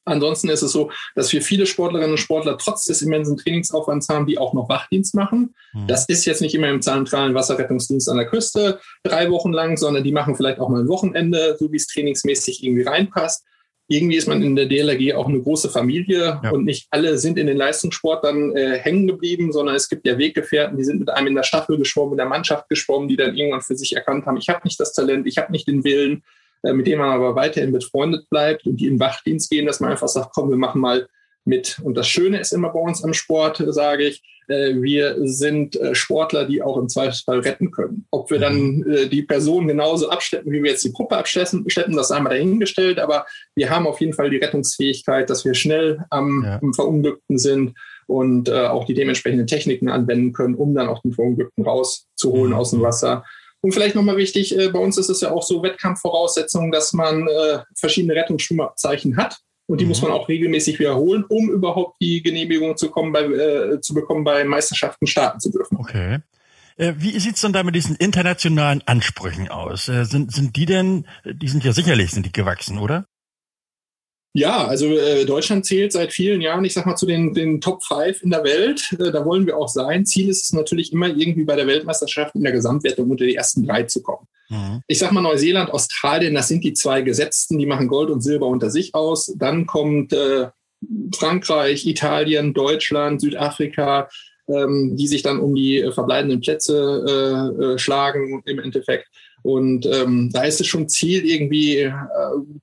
Ansonsten 0.05 0.49
ist 0.49 0.61
es 0.61 0.71
so, 0.71 0.91
dass 1.15 1.31
wir 1.31 1.41
viele 1.41 1.65
Sportlerinnen 1.65 2.11
und 2.11 2.17
Sportler 2.17 2.57
trotz 2.57 2.85
des 2.85 3.01
immensen 3.01 3.37
Trainingsaufwands 3.37 4.09
haben, 4.09 4.25
die 4.25 4.37
auch 4.37 4.53
noch 4.53 4.67
Wachdienst 4.69 5.15
machen. 5.15 5.55
Mhm. 5.73 5.87
Das 5.87 6.05
ist 6.07 6.25
jetzt 6.25 6.41
nicht 6.41 6.55
immer 6.55 6.69
im 6.69 6.81
zentralen 6.81 7.33
Wasserrettungsdienst 7.33 8.09
an 8.09 8.17
der 8.17 8.27
Küste 8.27 8.79
drei 9.03 9.29
Wochen 9.29 9.53
lang, 9.53 9.77
sondern 9.77 10.03
die 10.03 10.11
machen 10.11 10.35
vielleicht 10.35 10.59
auch 10.59 10.69
mal 10.69 10.81
ein 10.81 10.89
Wochenende, 10.89 11.55
so 11.57 11.71
wie 11.71 11.77
es 11.77 11.87
trainingsmäßig 11.87 12.63
irgendwie 12.63 12.83
reinpasst. 12.83 13.45
irgendwie 13.87 14.15
ist 14.15 14.27
man 14.27 14.41
in 14.41 14.55
der 14.55 14.65
DLRG 14.65 15.13
auch 15.13 15.27
eine 15.27 15.41
große 15.41 15.69
Familie 15.69 16.39
ja. 16.43 16.49
und 16.51 16.65
nicht 16.65 16.87
alle 16.89 17.17
sind 17.17 17.37
in 17.37 17.47
den 17.47 17.57
Leistungssport 17.57 18.23
dann 18.23 18.55
äh, 18.55 18.77
hängen 18.79 19.07
geblieben, 19.07 19.51
sondern 19.51 19.75
es 19.75 19.87
gibt 19.87 20.05
ja 20.05 20.17
Weggefährten, 20.17 20.77
die 20.77 20.83
sind 20.83 20.99
mit 20.99 21.09
einem 21.09 21.27
in 21.27 21.35
der 21.35 21.43
Staffel 21.43 21.77
geschwommen, 21.77 22.13
in 22.13 22.17
der 22.17 22.27
Mannschaft 22.27 22.69
geschwommen, 22.69 23.07
die 23.07 23.17
dann 23.17 23.35
irgendwann 23.35 23.61
für 23.61 23.75
sich 23.75 23.95
erkannt 23.95 24.25
haben, 24.25 24.37
ich 24.37 24.49
habe 24.49 24.61
nicht 24.63 24.79
das 24.79 24.93
Talent, 24.93 25.27
ich 25.27 25.37
habe 25.37 25.51
nicht 25.51 25.67
den 25.67 25.83
Willen, 25.83 26.23
mit 26.63 26.87
denen 26.87 26.99
man 26.99 27.09
aber 27.09 27.35
weiterhin 27.35 27.73
befreundet 27.73 28.29
bleibt 28.29 28.65
und 28.65 28.77
die 28.77 28.87
in 28.87 28.99
Wachdienst 28.99 29.49
gehen, 29.49 29.65
dass 29.65 29.79
man 29.79 29.91
einfach 29.91 30.07
sagt, 30.07 30.31
komm, 30.33 30.49
wir 30.49 30.57
machen 30.57 30.79
mal 30.81 31.07
mit. 31.45 31.79
Und 31.83 31.95
das 31.95 32.07
Schöne 32.07 32.39
ist 32.39 32.53
immer 32.53 32.69
bei 32.69 32.79
uns 32.79 33.03
am 33.03 33.13
Sport, 33.13 33.61
sage 33.67 34.03
ich, 34.03 34.23
äh, 34.47 34.75
wir 34.81 35.15
sind 35.27 35.75
äh, 35.75 35.95
Sportler, 35.95 36.45
die 36.45 36.61
auch 36.61 36.77
im 36.77 36.89
Zweifelsfall 36.89 37.39
retten 37.39 37.71
können. 37.71 38.05
Ob 38.11 38.29
wir 38.31 38.39
dann 38.39 38.83
äh, 38.83 39.07
die 39.07 39.23
Person 39.23 39.67
genauso 39.67 40.09
abschleppen, 40.09 40.51
wie 40.51 40.63
wir 40.63 40.71
jetzt 40.71 40.83
die 40.83 40.91
Puppe 40.91 41.17
abschleppen, 41.17 41.65
das 41.95 42.11
einmal 42.11 42.33
dahingestellt, 42.33 42.99
aber 42.99 43.25
wir 43.55 43.69
haben 43.69 43.87
auf 43.87 44.01
jeden 44.01 44.13
Fall 44.13 44.29
die 44.29 44.37
Rettungsfähigkeit, 44.37 45.29
dass 45.29 45.45
wir 45.45 45.53
schnell 45.53 46.03
am, 46.09 46.43
ja. 46.43 46.59
am 46.61 46.73
Verunglückten 46.73 47.37
sind 47.37 47.77
und 48.07 48.49
äh, 48.49 48.67
auch 48.67 48.85
die 48.85 48.93
dementsprechenden 48.93 49.47
Techniken 49.47 49.89
anwenden 49.89 50.33
können, 50.33 50.55
um 50.55 50.73
dann 50.75 50.89
auch 50.89 51.01
den 51.01 51.13
Verunglückten 51.13 51.63
rauszuholen 51.63 52.51
mhm. 52.51 52.57
aus 52.57 52.71
dem 52.71 52.81
Wasser. 52.81 53.23
Und 53.63 53.71
vielleicht 53.71 53.95
nochmal 53.95 54.17
wichtig, 54.17 54.57
äh, 54.59 54.67
bei 54.67 54.79
uns 54.79 54.97
ist 54.97 55.07
es 55.07 55.21
ja 55.21 55.31
auch 55.31 55.41
so 55.41 55.63
Wettkampfvoraussetzungen, 55.63 56.69
dass 56.69 56.91
man 56.91 57.29
äh, 57.29 57.59
verschiedene 57.73 58.13
Rettungsschwimmabzeichen 58.13 59.15
hat. 59.15 59.37
Und 59.67 59.79
die 59.79 59.85
mhm. 59.85 59.89
muss 59.89 60.01
man 60.01 60.11
auch 60.11 60.27
regelmäßig 60.27 60.79
wiederholen, 60.79 61.23
um 61.29 61.49
überhaupt 61.49 61.95
die 62.01 62.21
Genehmigung 62.21 62.75
zu, 62.75 62.91
kommen, 62.91 63.13
bei, 63.13 63.21
äh, 63.21 63.79
zu 63.79 63.93
bekommen, 63.93 64.25
bei 64.25 64.43
Meisterschaften 64.43 65.07
starten 65.07 65.39
zu 65.39 65.49
dürfen. 65.49 65.77
Okay. 65.77 66.19
Äh, 66.75 66.95
wie 66.97 67.17
sieht's 67.17 67.39
denn 67.39 67.53
da 67.53 67.63
mit 67.63 67.73
diesen 67.73 67.95
internationalen 67.95 68.83
Ansprüchen 68.85 69.47
aus? 69.47 69.85
Sind, 69.85 70.33
sind 70.33 70.57
die 70.57 70.65
denn, 70.65 71.07
die 71.23 71.47
sind 71.47 71.63
ja 71.63 71.71
sicherlich, 71.71 72.11
sind 72.11 72.25
die 72.25 72.33
gewachsen, 72.33 72.79
oder? 72.79 73.05
Ja, 74.35 74.65
also 74.65 74.87
äh, 74.87 75.25
Deutschland 75.25 75.63
zählt 75.63 75.91
seit 75.91 76.11
vielen 76.11 76.41
Jahren, 76.41 76.65
ich 76.65 76.73
sag 76.73 76.87
mal, 76.87 76.95
zu 76.95 77.05
den, 77.05 77.35
den 77.35 77.61
Top 77.61 77.83
Five 77.83 78.23
in 78.23 78.31
der 78.31 78.43
Welt. 78.43 78.91
Äh, 78.93 79.11
da 79.11 79.23
wollen 79.25 79.45
wir 79.45 79.57
auch 79.57 79.67
sein. 79.67 80.05
Ziel 80.05 80.27
ist 80.27 80.45
es 80.45 80.53
natürlich 80.53 80.91
immer 80.91 81.07
irgendwie 81.07 81.43
bei 81.43 81.55
der 81.55 81.67
Weltmeisterschaft 81.67 82.33
in 82.33 82.41
der 82.41 82.51
Gesamtwertung 82.51 83.11
unter 83.11 83.25
die 83.25 83.35
ersten 83.35 83.65
drei 83.65 83.83
zu 83.83 84.01
kommen. 84.01 84.27
Mhm. 84.49 84.81
Ich 84.87 84.97
sag 84.97 85.11
mal, 85.11 85.21
Neuseeland, 85.21 85.71
Australien, 85.71 86.33
das 86.33 86.47
sind 86.47 86.63
die 86.63 86.73
zwei 86.73 87.01
Gesetzten, 87.01 87.59
die 87.59 87.67
machen 87.67 87.87
Gold 87.87 88.09
und 88.09 88.21
Silber 88.21 88.47
unter 88.47 88.71
sich 88.71 88.95
aus. 88.95 89.31
Dann 89.37 89.67
kommt 89.67 90.13
äh, 90.13 90.47
Frankreich, 91.15 91.85
Italien, 91.85 92.55
Deutschland, 92.55 93.21
Südafrika, 93.21 94.09
ähm, 94.47 94.97
die 94.97 95.07
sich 95.07 95.21
dann 95.21 95.39
um 95.39 95.55
die 95.55 95.77
äh, 95.77 95.91
verbleibenden 95.91 96.41
Plätze 96.41 97.05
äh, 97.07 97.63
äh, 97.63 97.77
schlagen 97.77 98.41
im 98.45 98.59
Endeffekt. 98.59 99.07
Und 99.43 99.85
ähm, 99.85 100.29
da 100.31 100.43
ist 100.43 100.61
es 100.61 100.67
schon 100.67 100.89
Ziel 100.89 101.25
irgendwie 101.25 101.79
äh, 101.79 101.91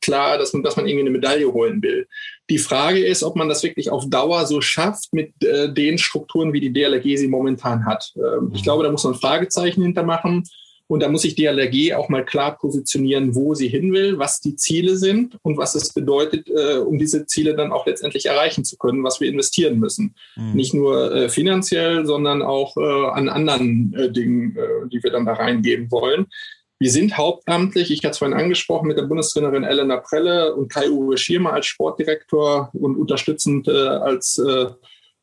klar, 0.01 0.39
dass 0.39 0.53
man, 0.53 0.63
dass 0.63 0.77
man 0.77 0.87
irgendwie 0.87 1.03
eine 1.03 1.11
Medaille 1.11 1.53
holen 1.53 1.83
will. 1.83 2.09
Die 2.49 2.59
Frage 2.59 3.05
ist, 3.05 3.23
ob 3.23 3.37
man 3.37 3.49
das 3.49 3.63
wirklich 3.63 3.91
auf 3.91 4.09
Dauer 4.09 4.47
so 4.47 4.61
schafft 4.61 5.13
mit 5.13 5.33
äh, 5.45 5.73
den 5.73 5.99
Strukturen, 5.99 6.53
wie 6.53 6.61
die 6.61 6.73
DLRG 6.73 7.19
sie 7.19 7.29
momentan 7.29 7.85
hat. 7.85 8.13
Ähm, 8.17 8.51
ich 8.55 8.63
mhm. 8.63 8.65
glaube, 8.65 8.85
da 8.85 8.91
muss 8.91 9.05
man 9.05 9.15
Fragezeichen 9.15 9.83
hintermachen. 9.83 10.45
Und 10.91 11.05
da 11.05 11.09
muss 11.09 11.23
sich 11.23 11.37
DLRG 11.37 11.95
auch 11.95 12.09
mal 12.09 12.25
klar 12.25 12.59
positionieren, 12.59 13.37
wo 13.37 13.55
sie 13.55 13.69
hin 13.69 13.93
will, 13.93 14.19
was 14.19 14.41
die 14.41 14.57
Ziele 14.57 14.97
sind 14.97 15.39
und 15.43 15.57
was 15.57 15.77
es 15.77 15.93
bedeutet, 15.93 16.49
äh, 16.49 16.79
um 16.79 16.99
diese 16.99 17.27
Ziele 17.27 17.55
dann 17.55 17.71
auch 17.71 17.87
letztendlich 17.87 18.27
erreichen 18.27 18.65
zu 18.65 18.77
können, 18.77 19.05
was 19.05 19.21
wir 19.21 19.29
investieren 19.29 19.79
müssen. 19.79 20.17
Mhm. 20.35 20.53
Nicht 20.53 20.75
nur 20.75 21.15
äh, 21.15 21.29
finanziell, 21.29 22.05
sondern 22.07 22.43
auch 22.43 22.77
äh, 22.77 23.11
an 23.11 23.29
anderen 23.29 23.95
äh, 23.95 24.11
Dingen, 24.11 24.57
äh, 24.57 24.89
die 24.89 25.01
wir 25.01 25.13
dann 25.13 25.27
da 25.27 25.35
reingeben 25.35 25.93
wollen. 25.93 26.27
Wir 26.83 26.91
sind 26.91 27.19
hauptamtlich, 27.19 27.91
ich 27.91 27.99
hatte 27.99 28.13
es 28.13 28.19
vorhin 28.19 28.37
angesprochen, 28.37 28.89
mit 28.89 28.97
der 28.97 29.03
Bundestrainerin 29.03 29.65
Elena 29.65 29.99
Prelle 29.99 30.55
und 30.55 30.73
Kai-Uwe 30.73 31.19
Schirmer 31.19 31.53
als 31.53 31.67
Sportdirektor 31.67 32.71
und 32.73 32.97
unterstützend 32.97 33.69
äh, 33.69 33.73
als 33.73 34.39
äh, 34.39 34.71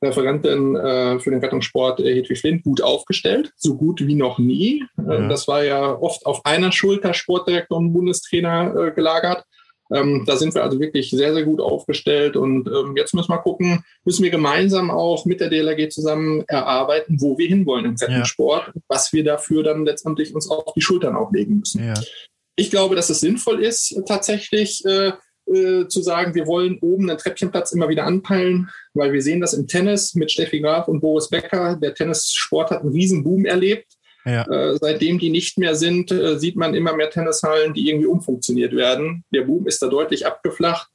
Referentin 0.03 0.75
äh, 0.75 1.19
für 1.19 1.31
den 1.31 1.39
Rettungssport 1.39 1.99
äh, 1.99 2.13
Hedwig 2.13 2.39
Flint 2.39 2.63
gut 2.63 2.83
aufgestellt, 2.83 3.53
so 3.55 3.75
gut 3.75 4.05
wie 4.05 4.13
noch 4.13 4.37
nie. 4.37 4.83
Äh, 4.99 5.21
ja. 5.21 5.27
Das 5.27 5.47
war 5.47 5.63
ja 5.63 5.99
oft 5.99 6.27
auf 6.27 6.45
einer 6.45 6.71
Schulter 6.71 7.15
Sportdirektor 7.15 7.79
und 7.79 7.91
Bundestrainer 7.91 8.75
äh, 8.75 8.91
gelagert. 8.91 9.43
Ähm, 9.93 10.23
da 10.25 10.35
sind 10.35 10.53
wir 10.53 10.63
also 10.63 10.79
wirklich 10.79 11.09
sehr, 11.09 11.33
sehr 11.33 11.43
gut 11.43 11.59
aufgestellt. 11.59 12.35
Und 12.35 12.67
ähm, 12.67 12.95
jetzt 12.95 13.13
müssen 13.13 13.31
wir 13.31 13.39
gucken, 13.39 13.83
müssen 14.05 14.23
wir 14.23 14.31
gemeinsam 14.31 14.91
auch 14.91 15.25
mit 15.25 15.39
der 15.39 15.49
DLRG 15.49 15.89
zusammen 15.89 16.43
erarbeiten, 16.47 17.17
wo 17.19 17.37
wir 17.37 17.47
hinwollen 17.47 17.85
im 17.85 17.95
Rettensport, 17.95 18.67
ja. 18.67 18.81
was 18.87 19.13
wir 19.13 19.23
dafür 19.23 19.63
dann 19.63 19.85
letztendlich 19.85 20.33
uns 20.35 20.49
auf 20.49 20.73
die 20.73 20.81
Schultern 20.81 21.15
auflegen 21.15 21.59
müssen. 21.59 21.85
Ja. 21.85 21.93
Ich 22.55 22.71
glaube, 22.71 22.95
dass 22.95 23.09
es 23.09 23.19
sinnvoll 23.19 23.63
ist, 23.63 24.01
tatsächlich 24.07 24.83
äh, 24.85 25.11
äh, 25.47 25.87
zu 25.87 26.01
sagen, 26.01 26.35
wir 26.35 26.47
wollen 26.47 26.77
oben 26.81 27.09
einen 27.09 27.17
Treppchenplatz 27.17 27.71
immer 27.71 27.87
wieder 27.87 28.05
anpeilen, 28.05 28.69
weil 28.93 29.13
wir 29.13 29.21
sehen 29.21 29.39
das 29.39 29.53
im 29.53 29.67
Tennis 29.67 30.13
mit 30.15 30.31
Steffi 30.31 30.59
Graf 30.59 30.87
und 30.87 30.99
Boris 30.99 31.29
Becker. 31.29 31.77
Der 31.81 31.93
Tennissport 31.93 32.71
hat 32.71 32.81
einen 32.81 32.91
riesen 32.91 33.23
Boom 33.23 33.45
erlebt. 33.45 33.96
Ja. 34.27 34.43
Äh, 34.43 34.77
seitdem 34.77 35.19
die 35.19 35.29
nicht 35.29 35.57
mehr 35.57 35.75
sind, 35.75 36.11
äh, 36.11 36.37
sieht 36.37 36.57
man 36.57 36.75
immer 36.75 36.93
mehr 36.93 37.09
Tennishallen, 37.09 37.73
die 37.73 37.89
irgendwie 37.89 38.07
umfunktioniert 38.07 38.75
werden. 38.75 39.23
Der 39.33 39.43
Boom 39.43 39.67
ist 39.67 39.81
da 39.81 39.87
deutlich 39.87 40.27
abgeflacht. 40.27 40.89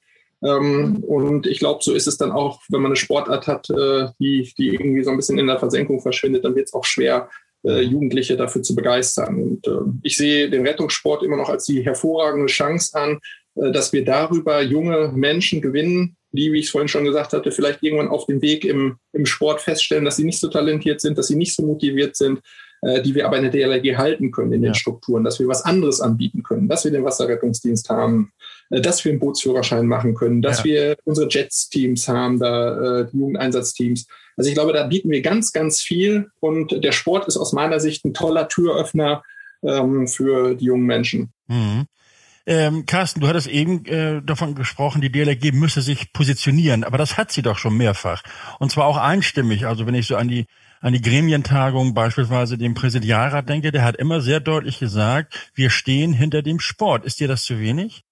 Ähm, 0.44 1.02
und 1.06 1.46
ich 1.46 1.58
glaube, 1.58 1.82
so 1.82 1.94
ist 1.94 2.06
es 2.06 2.18
dann 2.18 2.30
auch, 2.30 2.60
wenn 2.68 2.82
man 2.82 2.90
eine 2.90 2.96
Sportart 2.96 3.46
hat, 3.46 3.70
äh, 3.70 4.08
die, 4.18 4.52
die 4.58 4.68
irgendwie 4.68 5.02
so 5.02 5.10
ein 5.10 5.16
bisschen 5.16 5.38
in 5.38 5.46
der 5.46 5.58
Versenkung 5.58 6.00
verschwindet, 6.02 6.44
dann 6.44 6.54
wird 6.54 6.68
es 6.68 6.74
auch 6.74 6.84
schwer, 6.84 7.28
Jugendliche 7.64 8.36
dafür 8.36 8.64
zu 8.64 8.74
begeistern. 8.74 9.40
Und 9.40 9.68
äh, 9.68 9.88
ich 10.02 10.16
sehe 10.16 10.50
den 10.50 10.66
Rettungssport 10.66 11.22
immer 11.22 11.36
noch 11.36 11.48
als 11.48 11.64
die 11.64 11.82
hervorragende 11.82 12.48
Chance 12.48 12.98
an, 12.98 13.20
dass 13.54 13.92
wir 13.92 14.04
darüber 14.04 14.60
junge 14.62 15.12
Menschen 15.14 15.60
gewinnen, 15.60 16.16
die, 16.32 16.52
wie 16.52 16.58
ich 16.58 16.64
es 16.64 16.70
vorhin 16.72 16.88
schon 16.88 17.04
gesagt 17.04 17.34
hatte, 17.34 17.52
vielleicht 17.52 17.80
irgendwann 17.84 18.08
auf 18.08 18.26
dem 18.26 18.42
Weg 18.42 18.64
im, 18.64 18.96
im 19.12 19.26
Sport 19.26 19.60
feststellen, 19.60 20.04
dass 20.04 20.16
sie 20.16 20.24
nicht 20.24 20.40
so 20.40 20.48
talentiert 20.48 21.00
sind, 21.00 21.16
dass 21.16 21.28
sie 21.28 21.36
nicht 21.36 21.54
so 21.54 21.62
motiviert 21.62 22.16
sind, 22.16 22.40
äh, 22.82 23.00
die 23.00 23.14
wir 23.14 23.26
aber 23.26 23.38
in 23.38 23.44
der 23.44 23.52
DLRG 23.52 23.96
halten 23.96 24.32
können 24.32 24.52
in 24.52 24.60
den 24.60 24.72
ja. 24.72 24.74
Strukturen, 24.74 25.22
dass 25.22 25.38
wir 25.38 25.46
was 25.46 25.64
anderes 25.64 26.00
anbieten 26.00 26.42
können, 26.42 26.68
dass 26.68 26.84
wir 26.84 26.90
den 26.90 27.04
Wasserrettungsdienst 27.04 27.88
haben, 27.88 28.32
äh, 28.70 28.80
dass 28.80 29.04
wir 29.04 29.12
einen 29.12 29.20
Bootsführerschein 29.20 29.86
machen 29.86 30.14
können, 30.14 30.42
dass 30.42 30.58
ja. 30.58 30.64
wir 30.64 30.96
unsere 31.04 31.28
Jets-Teams 31.28 32.08
haben, 32.08 32.40
da 32.40 33.00
äh, 33.00 33.06
die 33.10 33.18
Jugendeinsatzteams. 33.18 34.06
Also 34.36 34.48
ich 34.48 34.54
glaube, 34.54 34.72
da 34.72 34.84
bieten 34.84 35.10
wir 35.10 35.22
ganz, 35.22 35.52
ganz 35.52 35.80
viel 35.80 36.30
und 36.40 36.82
der 36.82 36.92
Sport 36.92 37.28
ist 37.28 37.36
aus 37.36 37.52
meiner 37.52 37.78
Sicht 37.78 38.04
ein 38.04 38.14
toller 38.14 38.48
Türöffner 38.48 39.22
ähm, 39.62 40.08
für 40.08 40.56
die 40.56 40.64
jungen 40.64 40.86
Menschen. 40.86 41.32
Mhm. 41.46 41.86
Ähm, 42.44 42.86
Carsten, 42.86 43.20
du 43.20 43.28
hattest 43.28 43.46
eben 43.46 43.84
äh, 43.86 44.20
davon 44.22 44.56
gesprochen, 44.56 45.00
die 45.00 45.12
DLRG 45.12 45.52
müsse 45.52 45.80
sich 45.80 46.12
positionieren, 46.12 46.82
aber 46.82 46.98
das 46.98 47.16
hat 47.16 47.30
sie 47.30 47.42
doch 47.42 47.56
schon 47.58 47.76
mehrfach. 47.76 48.22
Und 48.58 48.72
zwar 48.72 48.86
auch 48.86 48.96
einstimmig. 48.96 49.66
Also 49.66 49.86
wenn 49.86 49.94
ich 49.94 50.08
so 50.08 50.16
an 50.16 50.26
die 50.26 50.46
an 50.82 50.92
die 50.92 51.00
Gremientagung 51.00 51.94
beispielsweise 51.94 52.58
dem 52.58 52.74
Präsidialrat 52.74 53.48
denke, 53.48 53.70
der 53.70 53.84
hat 53.84 53.96
immer 53.96 54.20
sehr 54.20 54.40
deutlich 54.40 54.80
gesagt, 54.80 55.52
wir 55.54 55.70
stehen 55.70 56.12
hinter 56.12 56.42
dem 56.42 56.58
Sport. 56.58 57.04
Ist 57.04 57.20
dir 57.20 57.28
das 57.28 57.44
zu 57.44 57.60
wenig? 57.60 58.02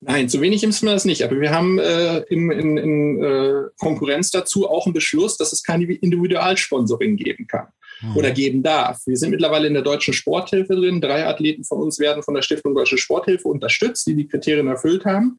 Nein, 0.00 0.28
zu 0.28 0.40
wenig 0.40 0.64
ist 0.64 0.82
mir 0.82 0.92
das 0.92 1.04
nicht. 1.04 1.22
Aber 1.22 1.38
wir 1.38 1.52
haben 1.52 1.78
äh, 1.78 2.20
in, 2.30 2.50
in, 2.50 2.76
in 2.78 3.22
äh, 3.22 3.68
Konkurrenz 3.78 4.30
dazu 4.30 4.68
auch 4.68 4.86
einen 4.86 4.94
Beschluss, 4.94 5.36
dass 5.36 5.52
es 5.52 5.62
keine 5.62 5.84
Individualsponsoring 5.84 7.16
geben 7.16 7.46
kann 7.46 7.68
hm. 8.00 8.16
oder 8.16 8.30
geben 8.32 8.62
darf. 8.62 9.00
Wir 9.06 9.18
sind 9.18 9.30
mittlerweile 9.30 9.68
in 9.68 9.74
der 9.74 9.82
deutschen 9.82 10.14
Sporthilfe 10.14 10.74
drin. 10.74 11.02
Drei 11.02 11.26
Athleten 11.26 11.62
von 11.62 11.78
uns 11.78 11.98
werden 11.98 12.22
von 12.22 12.34
der 12.34 12.42
Stiftung 12.42 12.74
Deutsche 12.74 12.96
Sporthilfe 12.96 13.46
unterstützt, 13.46 14.06
die 14.06 14.16
die 14.16 14.26
Kriterien 14.26 14.66
erfüllt 14.66 15.04
haben 15.04 15.38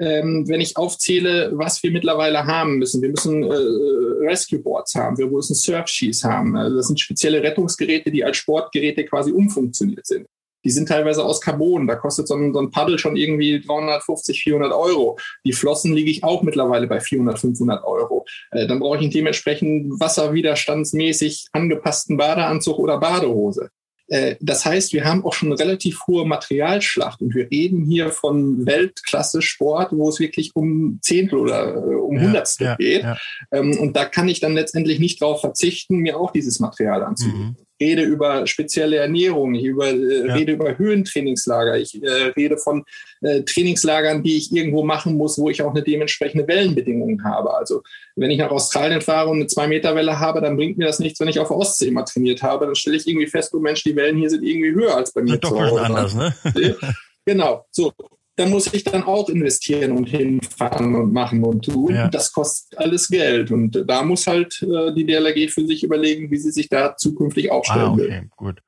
ähm, 0.00 0.48
wenn 0.48 0.60
ich 0.60 0.76
aufzähle, 0.76 1.50
was 1.52 1.82
wir 1.82 1.90
mittlerweile 1.90 2.46
haben 2.46 2.78
müssen. 2.78 3.02
Wir 3.02 3.10
müssen 3.10 3.42
äh, 3.42 4.26
Rescue 4.26 4.58
Boards 4.58 4.94
haben, 4.94 5.18
wir 5.18 5.26
müssen 5.26 5.54
Surfskis 5.54 6.24
haben. 6.24 6.56
Also 6.56 6.76
das 6.76 6.86
sind 6.86 6.98
spezielle 6.98 7.42
Rettungsgeräte, 7.42 8.10
die 8.10 8.24
als 8.24 8.38
Sportgeräte 8.38 9.04
quasi 9.04 9.30
umfunktioniert 9.30 10.06
sind. 10.06 10.26
Die 10.64 10.70
sind 10.70 10.88
teilweise 10.88 11.24
aus 11.24 11.40
Carbon. 11.40 11.86
Da 11.86 11.96
kostet 11.96 12.28
so 12.28 12.34
ein, 12.34 12.52
so 12.52 12.60
ein 12.60 12.70
Paddel 12.70 12.98
schon 12.98 13.16
irgendwie 13.16 13.60
350, 13.60 14.42
400 14.42 14.72
Euro. 14.72 15.18
Die 15.44 15.52
Flossen 15.52 15.94
liege 15.94 16.10
ich 16.10 16.24
auch 16.24 16.42
mittlerweile 16.42 16.86
bei 16.86 17.00
400, 17.00 17.38
500 17.38 17.84
Euro. 17.84 18.26
Äh, 18.50 18.66
dann 18.66 18.80
brauche 18.80 18.96
ich 18.96 19.02
einen 19.02 19.10
dementsprechend 19.10 20.00
wasserwiderstandsmäßig 20.00 21.48
angepassten 21.52 22.16
Badeanzug 22.16 22.78
oder 22.78 22.98
Badehose. 22.98 23.70
Äh, 24.10 24.34
das 24.40 24.64
heißt, 24.64 24.92
wir 24.92 25.04
haben 25.04 25.24
auch 25.24 25.32
schon 25.32 25.50
eine 25.50 25.58
relativ 25.58 26.06
hohe 26.06 26.26
Materialschlacht 26.26 27.22
und 27.22 27.34
wir 27.34 27.48
reden 27.50 27.84
hier 27.84 28.10
von 28.10 28.66
Weltklasse-Sport, 28.66 29.92
wo 29.92 30.08
es 30.08 30.18
wirklich 30.18 30.50
um 30.54 30.98
Zehntel 31.00 31.38
oder 31.38 31.76
äh, 31.76 31.94
um 32.10 32.16
ja, 32.16 32.22
Hundertstel 32.22 32.66
ja, 32.66 32.76
geht. 32.76 33.02
Ja. 33.02 33.16
Ähm, 33.52 33.78
und 33.78 33.96
da 33.96 34.04
kann 34.04 34.28
ich 34.28 34.40
dann 34.40 34.54
letztendlich 34.54 34.98
nicht 34.98 35.22
darauf 35.22 35.40
verzichten, 35.40 35.96
mir 35.96 36.18
auch 36.18 36.32
dieses 36.32 36.60
Material 36.60 37.02
anzubieten. 37.02 37.56
Mhm 37.58 37.70
rede 37.80 38.02
über 38.02 38.46
spezielle 38.46 38.96
Ernährung, 38.96 39.54
ich 39.54 39.64
über, 39.64 39.88
äh, 39.88 40.26
ja. 40.26 40.34
rede 40.34 40.52
über 40.52 40.76
Höhentrainingslager, 40.76 41.78
ich 41.78 42.00
äh, 42.02 42.32
rede 42.36 42.58
von 42.58 42.84
äh, 43.22 43.42
Trainingslagern, 43.42 44.22
die 44.22 44.36
ich 44.36 44.52
irgendwo 44.52 44.84
machen 44.84 45.16
muss, 45.16 45.38
wo 45.38 45.48
ich 45.48 45.62
auch 45.62 45.70
eine 45.70 45.82
dementsprechende 45.82 46.46
Wellenbedingung 46.46 47.24
habe. 47.24 47.54
Also 47.54 47.82
wenn 48.16 48.30
ich 48.30 48.38
nach 48.38 48.50
Australien 48.50 49.00
fahre 49.00 49.30
und 49.30 49.38
eine 49.38 49.46
Zwei-Meter-Welle 49.46 50.20
habe, 50.20 50.40
dann 50.40 50.56
bringt 50.56 50.76
mir 50.78 50.86
das 50.86 50.98
nichts, 50.98 51.18
wenn 51.20 51.28
ich 51.28 51.40
auf 51.40 51.48
der 51.48 51.56
Ostsee 51.56 51.88
immer 51.88 52.04
trainiert 52.04 52.42
habe. 52.42 52.66
Dann 52.66 52.74
stelle 52.74 52.96
ich 52.96 53.08
irgendwie 53.08 53.26
fest, 53.26 53.54
oh 53.54 53.60
Mensch, 53.60 53.82
die 53.82 53.96
Wellen 53.96 54.18
hier 54.18 54.30
sind 54.30 54.44
irgendwie 54.44 54.72
höher 54.72 54.96
als 54.96 55.12
bei 55.12 55.22
mir. 55.22 55.38
Doch 55.38 55.50
zu 55.50 55.60
Hause. 55.60 55.80
anders, 55.80 56.14
ne? 56.14 56.34
genau. 57.24 57.66
So, 57.70 57.92
dann 58.40 58.50
muss 58.50 58.72
ich 58.72 58.84
dann 58.84 59.02
auch 59.02 59.28
investieren 59.28 59.92
und 59.92 60.08
hinfahren 60.08 60.94
und 60.94 61.12
machen 61.12 61.44
und 61.44 61.66
tun. 61.66 61.94
Ja. 61.94 62.08
Das 62.08 62.32
kostet 62.32 62.78
alles 62.78 63.08
Geld. 63.08 63.50
Und 63.50 63.84
da 63.86 64.02
muss 64.02 64.26
halt 64.26 64.62
äh, 64.62 64.94
die 64.94 65.04
DLRG 65.04 65.50
für 65.50 65.66
sich 65.66 65.84
überlegen, 65.84 66.30
wie 66.30 66.38
sie 66.38 66.50
sich 66.50 66.70
da 66.70 66.96
zukünftig 66.96 67.50
aufstellen 67.50 67.84
ah, 67.84 67.92
okay, 67.92 68.02
will. 68.02 68.30
Gut. 68.36 68.62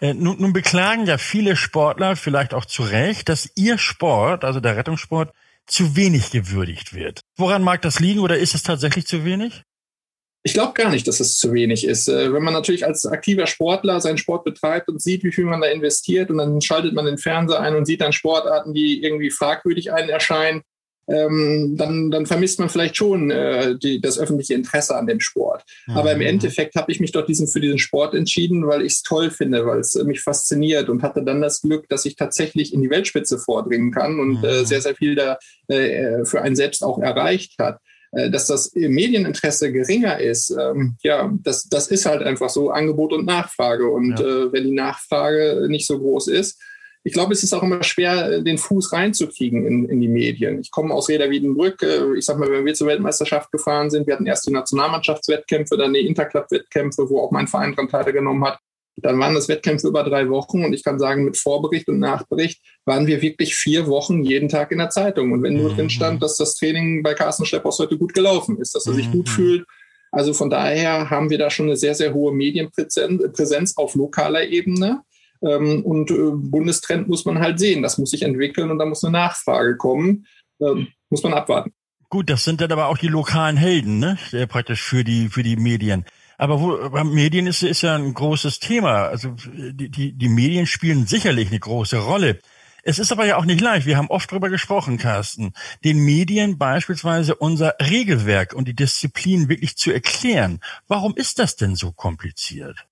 Äh, 0.00 0.14
nun, 0.14 0.40
nun 0.40 0.54
beklagen 0.54 1.04
ja 1.04 1.18
viele 1.18 1.54
Sportler, 1.54 2.16
vielleicht 2.16 2.54
auch 2.54 2.64
zu 2.64 2.82
Recht, 2.82 3.28
dass 3.28 3.50
ihr 3.56 3.76
Sport, 3.76 4.42
also 4.42 4.58
der 4.58 4.76
Rettungssport, 4.76 5.34
zu 5.66 5.96
wenig 5.96 6.30
gewürdigt 6.30 6.94
wird. 6.94 7.20
Woran 7.36 7.62
mag 7.62 7.82
das 7.82 8.00
liegen 8.00 8.20
oder 8.20 8.38
ist 8.38 8.54
es 8.54 8.62
tatsächlich 8.62 9.06
zu 9.06 9.24
wenig? 9.26 9.64
Ich 10.42 10.54
glaube 10.54 10.72
gar 10.72 10.90
nicht, 10.90 11.06
dass 11.06 11.20
es 11.20 11.36
zu 11.36 11.52
wenig 11.52 11.86
ist. 11.86 12.08
Äh, 12.08 12.32
wenn 12.32 12.42
man 12.42 12.54
natürlich 12.54 12.86
als 12.86 13.04
aktiver 13.04 13.46
Sportler 13.46 14.00
seinen 14.00 14.18
Sport 14.18 14.44
betreibt 14.44 14.88
und 14.88 15.02
sieht, 15.02 15.22
wie 15.22 15.32
viel 15.32 15.44
man 15.44 15.60
da 15.60 15.68
investiert 15.68 16.30
und 16.30 16.38
dann 16.38 16.60
schaltet 16.60 16.94
man 16.94 17.04
den 17.04 17.18
Fernseher 17.18 17.60
ein 17.60 17.76
und 17.76 17.84
sieht 17.84 18.00
dann 18.00 18.12
Sportarten, 18.12 18.72
die 18.72 19.02
irgendwie 19.02 19.30
fragwürdig 19.30 19.92
einen 19.92 20.08
erscheinen, 20.08 20.62
ähm, 21.10 21.74
dann, 21.76 22.10
dann 22.10 22.26
vermisst 22.26 22.58
man 22.58 22.68
vielleicht 22.68 22.96
schon 22.96 23.30
äh, 23.30 23.76
die, 23.76 24.00
das 24.00 24.18
öffentliche 24.18 24.54
Interesse 24.54 24.96
an 24.96 25.06
dem 25.06 25.20
Sport. 25.20 25.64
Mhm. 25.86 25.96
Aber 25.96 26.12
im 26.12 26.20
Endeffekt 26.20 26.74
habe 26.76 26.90
ich 26.92 27.00
mich 27.00 27.12
doch 27.12 27.26
diesen, 27.26 27.48
für 27.48 27.60
diesen 27.60 27.78
Sport 27.78 28.14
entschieden, 28.14 28.66
weil 28.66 28.82
ich 28.82 28.94
es 28.94 29.02
toll 29.02 29.30
finde, 29.30 29.66
weil 29.66 29.80
es 29.80 29.94
mich 29.94 30.20
fasziniert 30.20 30.88
und 30.88 31.02
hatte 31.02 31.22
dann 31.22 31.40
das 31.40 31.62
Glück, 31.62 31.88
dass 31.88 32.04
ich 32.04 32.16
tatsächlich 32.16 32.72
in 32.72 32.80
die 32.80 32.90
Weltspitze 32.90 33.38
vordringen 33.38 33.90
kann 33.90 34.20
und 34.20 34.38
mhm. 34.38 34.44
äh, 34.44 34.64
sehr, 34.64 34.80
sehr 34.80 34.94
viel 34.94 35.14
da 35.16 35.38
äh, 35.68 36.24
für 36.24 36.42
einen 36.42 36.56
selbst 36.56 36.82
auch 36.82 36.98
erreicht 36.98 37.54
hat. 37.58 37.78
Äh, 38.12 38.30
dass 38.30 38.46
das 38.46 38.72
Medieninteresse 38.74 39.72
geringer 39.72 40.18
ist, 40.18 40.50
ähm, 40.50 40.96
ja, 41.02 41.32
das, 41.42 41.64
das 41.64 41.88
ist 41.88 42.06
halt 42.06 42.22
einfach 42.22 42.50
so 42.50 42.70
Angebot 42.70 43.12
und 43.12 43.26
Nachfrage. 43.26 43.88
Und 43.88 44.18
ja. 44.18 44.26
äh, 44.26 44.52
wenn 44.52 44.64
die 44.64 44.74
Nachfrage 44.74 45.66
nicht 45.68 45.86
so 45.86 45.98
groß 45.98 46.28
ist, 46.28 46.60
ich 47.02 47.14
glaube, 47.14 47.32
es 47.32 47.42
ist 47.42 47.54
auch 47.54 47.62
immer 47.62 47.82
schwer, 47.82 48.42
den 48.42 48.58
Fuß 48.58 48.92
reinzukriegen 48.92 49.64
in, 49.64 49.88
in 49.88 50.00
die 50.00 50.08
Medien. 50.08 50.60
Ich 50.60 50.70
komme 50.70 50.92
aus 50.92 51.08
Reda 51.08 51.30
Wiedenbrück. 51.30 51.82
Äh, 51.82 52.18
ich 52.18 52.24
sag 52.24 52.38
mal, 52.38 52.50
wenn 52.50 52.66
wir 52.66 52.74
zur 52.74 52.88
Weltmeisterschaft 52.88 53.50
gefahren 53.52 53.90
sind, 53.90 54.06
wir 54.06 54.14
hatten 54.14 54.26
erst 54.26 54.46
die 54.46 54.52
Nationalmannschaftswettkämpfe, 54.52 55.76
dann 55.76 55.94
die 55.94 56.06
Interclub-Wettkämpfe, 56.06 57.08
wo 57.08 57.20
auch 57.20 57.30
mein 57.30 57.46
Verein 57.48 57.74
daran 57.74 57.88
teilgenommen 57.88 58.44
hat. 58.44 58.58
Dann 58.96 59.18
waren 59.18 59.34
das 59.34 59.48
Wettkämpfe 59.48 59.88
über 59.88 60.02
drei 60.02 60.28
Wochen 60.28 60.64
und 60.64 60.72
ich 60.72 60.84
kann 60.84 60.98
sagen, 60.98 61.24
mit 61.24 61.36
Vorbericht 61.36 61.88
und 61.88 61.98
Nachbericht 61.98 62.60
waren 62.84 63.06
wir 63.06 63.22
wirklich 63.22 63.54
vier 63.54 63.86
Wochen 63.86 64.22
jeden 64.22 64.48
Tag 64.48 64.72
in 64.72 64.78
der 64.78 64.90
Zeitung. 64.90 65.32
Und 65.32 65.42
wenn 65.42 65.56
nur 65.56 65.72
mhm. 65.72 65.76
drin 65.76 65.90
stand, 65.90 66.22
dass 66.22 66.36
das 66.36 66.54
Training 66.56 67.02
bei 67.02 67.14
Carsten 67.14 67.46
Schlepphaus 67.46 67.78
heute 67.78 67.96
gut 67.96 68.12
gelaufen 68.12 68.58
ist, 68.58 68.74
dass 68.74 68.86
er 68.86 68.94
sich 68.94 69.10
gut 69.10 69.28
mhm. 69.28 69.32
fühlt. 69.32 69.66
Also 70.12 70.34
von 70.34 70.50
daher 70.50 71.08
haben 71.08 71.30
wir 71.30 71.38
da 71.38 71.50
schon 71.50 71.66
eine 71.66 71.76
sehr, 71.76 71.94
sehr 71.94 72.12
hohe 72.12 72.34
Medienpräsenz 72.34 73.76
auf 73.76 73.94
lokaler 73.94 74.44
Ebene. 74.44 75.02
Ähm, 75.42 75.84
und 75.84 76.10
äh, 76.10 76.32
Bundestrend 76.34 77.08
muss 77.08 77.24
man 77.24 77.38
halt 77.38 77.58
sehen. 77.58 77.82
Das 77.82 77.96
muss 77.96 78.10
sich 78.10 78.22
entwickeln 78.22 78.70
und 78.70 78.78
da 78.78 78.84
muss 78.84 79.04
eine 79.04 79.12
Nachfrage 79.12 79.76
kommen. 79.76 80.26
Ähm, 80.60 80.88
muss 81.08 81.22
man 81.22 81.32
abwarten. 81.32 81.72
Gut, 82.10 82.28
das 82.28 82.44
sind 82.44 82.60
dann 82.60 82.72
aber 82.72 82.88
auch 82.88 82.98
die 82.98 83.08
lokalen 83.08 83.56
Helden, 83.56 84.00
ne? 84.00 84.18
Praktisch 84.48 84.82
für 84.82 85.04
die, 85.04 85.28
für 85.28 85.44
die 85.44 85.56
Medien. 85.56 86.04
Aber 86.40 86.58
wo, 86.58 87.04
Medien 87.04 87.46
ist, 87.46 87.62
ist 87.62 87.82
ja 87.82 87.94
ein 87.94 88.14
großes 88.14 88.60
Thema. 88.60 89.08
Also 89.08 89.36
die, 89.52 89.90
die, 89.90 90.12
die 90.12 90.28
Medien 90.30 90.66
spielen 90.66 91.06
sicherlich 91.06 91.48
eine 91.48 91.60
große 91.60 91.98
Rolle. 91.98 92.40
Es 92.82 92.98
ist 92.98 93.12
aber 93.12 93.26
ja 93.26 93.36
auch 93.36 93.44
nicht 93.44 93.60
leicht. 93.60 93.84
Wir 93.84 93.98
haben 93.98 94.08
oft 94.08 94.32
drüber 94.32 94.48
gesprochen, 94.48 94.96
Carsten, 94.96 95.52
den 95.84 95.98
Medien 95.98 96.56
beispielsweise 96.56 97.34
unser 97.34 97.74
Regelwerk 97.78 98.54
und 98.54 98.68
die 98.68 98.74
Disziplin 98.74 99.50
wirklich 99.50 99.76
zu 99.76 99.92
erklären. 99.92 100.60
Warum 100.88 101.14
ist 101.14 101.38
das 101.38 101.56
denn 101.56 101.74
so 101.74 101.92
kompliziert? 101.92 102.86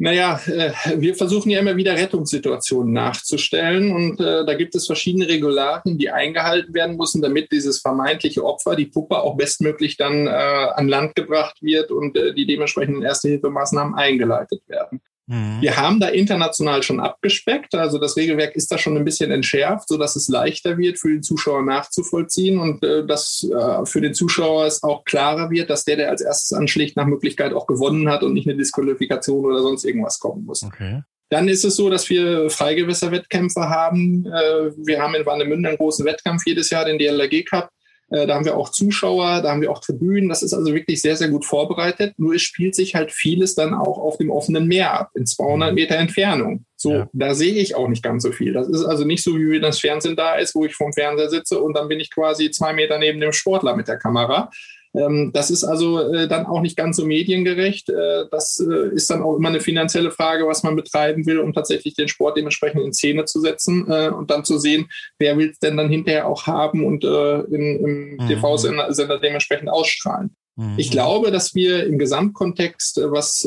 Naja, 0.00 0.40
äh, 0.46 0.72
wir 0.96 1.16
versuchen 1.16 1.50
ja 1.50 1.58
immer 1.58 1.76
wieder 1.76 1.96
Rettungssituationen 1.96 2.92
nachzustellen 2.92 3.90
und 3.92 4.20
äh, 4.20 4.46
da 4.46 4.54
gibt 4.54 4.76
es 4.76 4.86
verschiedene 4.86 5.26
Regularien, 5.26 5.98
die 5.98 6.08
eingehalten 6.10 6.72
werden 6.72 6.96
müssen, 6.96 7.20
damit 7.20 7.50
dieses 7.50 7.80
vermeintliche 7.80 8.44
Opfer, 8.44 8.76
die 8.76 8.86
Puppe, 8.86 9.18
auch 9.18 9.36
bestmöglich 9.36 9.96
dann 9.96 10.28
äh, 10.28 10.30
an 10.30 10.86
Land 10.86 11.16
gebracht 11.16 11.60
wird 11.62 11.90
und 11.90 12.16
äh, 12.16 12.32
die 12.32 12.46
dementsprechenden 12.46 13.02
Erste-Hilfemaßnahmen 13.02 13.96
eingeleitet 13.96 14.62
werden. 14.68 15.00
Mhm. 15.28 15.60
Wir 15.60 15.76
haben 15.76 16.00
da 16.00 16.08
international 16.08 16.82
schon 16.82 17.00
abgespeckt, 17.00 17.74
also 17.74 17.98
das 17.98 18.16
Regelwerk 18.16 18.56
ist 18.56 18.72
da 18.72 18.78
schon 18.78 18.96
ein 18.96 19.04
bisschen 19.04 19.30
entschärft, 19.30 19.88
so 19.88 19.98
dass 19.98 20.16
es 20.16 20.28
leichter 20.28 20.78
wird 20.78 20.98
für 20.98 21.10
den 21.10 21.22
Zuschauer 21.22 21.62
nachzuvollziehen 21.62 22.58
und 22.58 22.82
äh, 22.82 23.06
dass 23.06 23.46
äh, 23.48 23.84
für 23.84 24.00
den 24.00 24.14
Zuschauer 24.14 24.64
es 24.64 24.82
auch 24.82 25.04
klarer 25.04 25.50
wird, 25.50 25.68
dass 25.68 25.84
der, 25.84 25.96
der 25.96 26.08
als 26.08 26.22
erstes 26.22 26.56
anschlägt, 26.56 26.96
nach 26.96 27.06
Möglichkeit 27.06 27.52
auch 27.52 27.66
gewonnen 27.66 28.08
hat 28.08 28.22
und 28.22 28.32
nicht 28.32 28.48
eine 28.48 28.56
Disqualifikation 28.56 29.44
oder 29.44 29.60
sonst 29.60 29.84
irgendwas 29.84 30.18
kommen 30.18 30.44
muss. 30.44 30.62
Okay. 30.62 31.02
Dann 31.30 31.48
ist 31.48 31.64
es 31.64 31.76
so, 31.76 31.90
dass 31.90 32.08
wir 32.08 32.48
Freigewässerwettkämpfe 32.48 33.68
haben. 33.68 34.24
Äh, 34.24 34.72
wir 34.78 35.02
haben 35.02 35.14
in 35.14 35.26
Warnemünde 35.26 35.68
einen 35.68 35.78
großen 35.78 36.06
Wettkampf 36.06 36.44
jedes 36.46 36.70
Jahr, 36.70 36.86
den 36.86 36.98
DLRG 36.98 37.44
Cup. 37.44 37.68
Äh, 38.10 38.26
da 38.26 38.34
haben 38.34 38.44
wir 38.44 38.56
auch 38.56 38.70
Zuschauer, 38.70 39.42
da 39.42 39.50
haben 39.50 39.60
wir 39.60 39.70
auch 39.70 39.80
Tribünen. 39.80 40.28
Das 40.28 40.42
ist 40.42 40.54
also 40.54 40.74
wirklich 40.74 41.02
sehr, 41.02 41.16
sehr 41.16 41.28
gut 41.28 41.44
vorbereitet. 41.44 42.14
Nur 42.16 42.34
es 42.34 42.42
spielt 42.42 42.74
sich 42.74 42.94
halt 42.94 43.12
vieles 43.12 43.54
dann 43.54 43.74
auch 43.74 43.98
auf 43.98 44.16
dem 44.16 44.30
offenen 44.30 44.66
Meer 44.66 44.92
ab, 44.98 45.10
in 45.14 45.26
200 45.26 45.70
mhm. 45.70 45.74
Meter 45.74 45.96
Entfernung. 45.96 46.64
So, 46.76 46.92
ja. 46.92 47.08
da 47.12 47.34
sehe 47.34 47.54
ich 47.54 47.74
auch 47.74 47.88
nicht 47.88 48.02
ganz 48.02 48.22
so 48.22 48.32
viel. 48.32 48.52
Das 48.52 48.68
ist 48.68 48.84
also 48.84 49.04
nicht 49.04 49.22
so, 49.22 49.36
wie 49.36 49.50
wenn 49.50 49.62
das 49.62 49.80
Fernsehen 49.80 50.16
da 50.16 50.36
ist, 50.36 50.54
wo 50.54 50.64
ich 50.64 50.74
vorm 50.74 50.92
Fernseher 50.92 51.28
sitze 51.28 51.60
und 51.60 51.76
dann 51.76 51.88
bin 51.88 52.00
ich 52.00 52.12
quasi 52.12 52.50
zwei 52.50 52.72
Meter 52.72 52.98
neben 52.98 53.20
dem 53.20 53.32
Sportler 53.32 53.76
mit 53.76 53.88
der 53.88 53.98
Kamera. 53.98 54.50
Ähm, 54.98 55.30
das 55.32 55.50
ist 55.50 55.64
also 55.64 56.00
äh, 56.12 56.28
dann 56.28 56.46
auch 56.46 56.60
nicht 56.60 56.76
ganz 56.76 56.96
so 56.96 57.06
mediengerecht. 57.06 57.88
Äh, 57.90 58.24
das 58.30 58.60
äh, 58.60 58.94
ist 58.94 59.10
dann 59.10 59.22
auch 59.22 59.36
immer 59.36 59.48
eine 59.48 59.60
finanzielle 59.60 60.10
Frage, 60.10 60.46
was 60.46 60.62
man 60.62 60.76
betreiben 60.76 61.26
will, 61.26 61.38
um 61.38 61.52
tatsächlich 61.52 61.94
den 61.94 62.08
Sport 62.08 62.36
dementsprechend 62.36 62.82
in 62.82 62.92
Szene 62.92 63.24
zu 63.24 63.40
setzen 63.40 63.84
und 63.84 64.30
dann 64.30 64.44
zu 64.44 64.58
sehen, 64.58 64.88
wer 65.18 65.36
will 65.38 65.50
es 65.50 65.58
denn 65.58 65.76
dann 65.76 65.88
hinterher 65.88 66.26
auch 66.26 66.46
haben 66.46 66.84
und 66.84 67.04
im 67.04 68.16
mhm. 68.16 68.28
TV-Sender 68.28 69.18
dementsprechend 69.18 69.70
ausstrahlen. 69.70 70.34
Mhm. 70.56 70.74
Ich 70.76 70.90
glaube, 70.90 71.30
dass 71.30 71.54
wir 71.54 71.86
im 71.86 71.98
Gesamtkontext, 71.98 73.00
was 73.04 73.40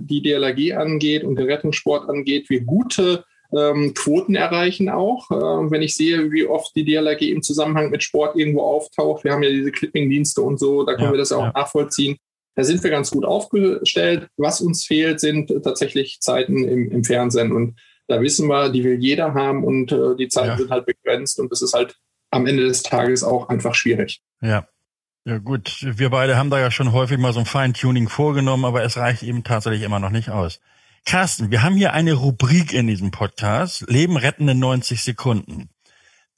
die 0.00 0.22
DLRG 0.22 0.76
angeht 0.76 1.24
und 1.24 1.36
den 1.36 1.46
Rettungssport 1.46 2.08
angeht, 2.08 2.50
wir 2.50 2.62
gute 2.62 3.24
ähm, 3.56 3.94
Quoten 3.94 4.34
erreichen 4.34 4.88
auch. 4.88 5.30
Äh, 5.30 5.70
wenn 5.70 5.82
ich 5.82 5.94
sehe, 5.94 6.30
wie 6.30 6.46
oft 6.46 6.74
die 6.74 6.84
DLRG 6.84 7.22
im 7.30 7.42
Zusammenhang 7.42 7.90
mit 7.90 8.02
Sport 8.02 8.36
irgendwo 8.36 8.62
auftaucht, 8.62 9.24
wir 9.24 9.32
haben 9.32 9.42
ja 9.42 9.50
diese 9.50 9.72
Clipping-Dienste 9.72 10.42
und 10.42 10.58
so, 10.58 10.84
da 10.84 10.94
können 10.94 11.06
ja, 11.06 11.12
wir 11.12 11.18
das 11.18 11.30
ja 11.30 11.36
auch 11.38 11.44
ja. 11.44 11.52
nachvollziehen. 11.52 12.16
Da 12.54 12.64
sind 12.64 12.82
wir 12.82 12.90
ganz 12.90 13.10
gut 13.10 13.24
aufgestellt. 13.24 14.28
Was 14.36 14.60
uns 14.60 14.84
fehlt, 14.84 15.20
sind 15.20 15.52
tatsächlich 15.62 16.18
Zeiten 16.20 16.64
im, 16.64 16.90
im 16.90 17.04
Fernsehen. 17.04 17.52
Und 17.52 17.80
da 18.08 18.20
wissen 18.20 18.48
wir, 18.48 18.70
die 18.70 18.84
will 18.84 18.98
jeder 19.00 19.34
haben 19.34 19.64
und 19.64 19.92
äh, 19.92 20.16
die 20.16 20.28
Zeiten 20.28 20.48
ja. 20.48 20.56
sind 20.56 20.70
halt 20.70 20.86
begrenzt 20.86 21.38
und 21.38 21.50
das 21.52 21.62
ist 21.62 21.74
halt 21.74 21.96
am 22.30 22.46
Ende 22.46 22.64
des 22.64 22.82
Tages 22.82 23.22
auch 23.24 23.48
einfach 23.48 23.74
schwierig. 23.74 24.20
Ja. 24.40 24.66
Ja 25.26 25.36
gut, 25.36 25.76
wir 25.82 26.08
beide 26.08 26.38
haben 26.38 26.48
da 26.48 26.58
ja 26.58 26.70
schon 26.70 26.92
häufig 26.92 27.18
mal 27.18 27.34
so 27.34 27.40
ein 27.40 27.46
Feintuning 27.46 28.08
vorgenommen, 28.08 28.64
aber 28.64 28.82
es 28.82 28.96
reicht 28.96 29.22
eben 29.22 29.44
tatsächlich 29.44 29.82
immer 29.82 30.00
noch 30.00 30.08
nicht 30.08 30.30
aus. 30.30 30.60
Carsten, 31.04 31.50
wir 31.50 31.62
haben 31.62 31.76
hier 31.76 31.92
eine 31.92 32.12
Rubrik 32.12 32.72
in 32.72 32.86
diesem 32.86 33.10
Podcast. 33.10 33.84
Leben 33.88 34.16
rettende 34.16 34.54
90 34.54 35.02
Sekunden. 35.02 35.70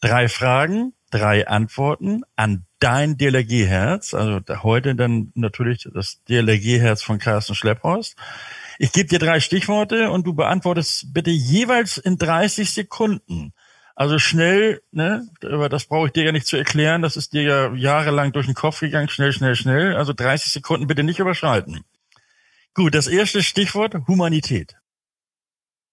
Drei 0.01 0.29
Fragen, 0.29 0.95
drei 1.11 1.47
Antworten 1.47 2.23
an 2.37 2.67
dein 2.79 3.17
DLRG-Herz. 3.19 4.15
Also 4.15 4.41
heute 4.63 4.95
dann 4.95 5.31
natürlich 5.35 5.89
das 5.93 6.23
DLRG-Herz 6.29 7.03
von 7.03 7.19
Carsten 7.19 7.55
Schlepphorst. 7.55 8.17
Ich 8.79 8.93
gebe 8.93 9.09
dir 9.09 9.19
drei 9.19 9.41
Stichworte 9.41 10.11
und 10.11 10.27
du 10.27 10.35
beantwortest 10.35 11.13
bitte 11.13 11.31
jeweils 11.31 11.99
in 11.99 12.17
30 12.17 12.73
Sekunden. 12.73 13.53
Also 13.95 14.19
schnell, 14.19 14.83
ne, 14.91 15.29
das 15.41 15.85
brauche 15.85 16.07
ich 16.07 16.13
dir 16.13 16.25
ja 16.25 16.33
nicht 16.33 16.47
zu 16.47 16.57
erklären. 16.57 17.03
Das 17.03 17.17
ist 17.17 17.35
dir 17.35 17.43
ja 17.43 17.75
jahrelang 17.75 18.33
durch 18.33 18.47
den 18.47 18.55
Kopf 18.55 18.81
gegangen. 18.81 19.09
Schnell, 19.09 19.33
schnell, 19.33 19.55
schnell. 19.55 19.95
Also 19.95 20.15
30 20.15 20.51
Sekunden 20.51 20.87
bitte 20.87 21.03
nicht 21.03 21.19
überschreiten. 21.19 21.85
Gut, 22.75 22.95
das 22.95 23.07
erste 23.07 23.43
Stichwort 23.43 23.95
Humanität. 24.09 24.77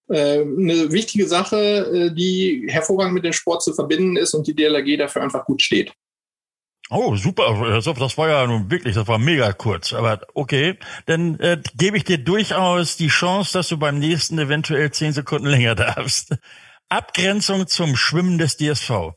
Äh, 0.10 0.42
eine 0.42 0.92
wichtige 0.92 1.28
Sache, 1.28 1.58
äh, 1.58 2.14
die 2.14 2.66
hervorragend 2.68 3.14
mit 3.14 3.26
dem 3.26 3.34
Sport 3.34 3.64
zu 3.64 3.74
verbinden 3.74 4.18
ist 4.18 4.34
und 4.34 4.48
die 4.48 4.56
DLRG 4.56 4.98
dafür 4.98 5.22
einfach 5.22 5.46
gut 5.46 5.62
steht. 5.62 5.94
Oh, 6.92 7.16
super. 7.16 7.80
Das 7.82 8.18
war 8.18 8.30
ja 8.30 8.48
nun 8.48 8.72
wirklich, 8.72 8.96
das 8.96 9.08
war 9.08 9.20
mega 9.20 9.54
kurz. 9.54 9.94
Aber 9.94 10.22
okay, 10.34 10.80
dann 11.06 11.40
äh, 11.40 11.62
gebe 11.76 11.98
ich 11.98 12.04
dir 12.04 12.18
durchaus 12.18 12.98
die 12.98 13.10
Chance, 13.10 13.54
dass 13.54 13.68
du 13.68 13.78
beim 13.78 14.00
nächsten 14.00 14.40
eventuell 14.40 14.90
zehn 14.92 15.14
Sekunden 15.14 15.46
länger 15.50 15.76
darfst. 15.76 16.36
Abgrenzung 16.90 17.68
zum 17.68 17.96
Schwimmen 17.96 18.40
des 18.40 18.58
DSV. 18.58 19.14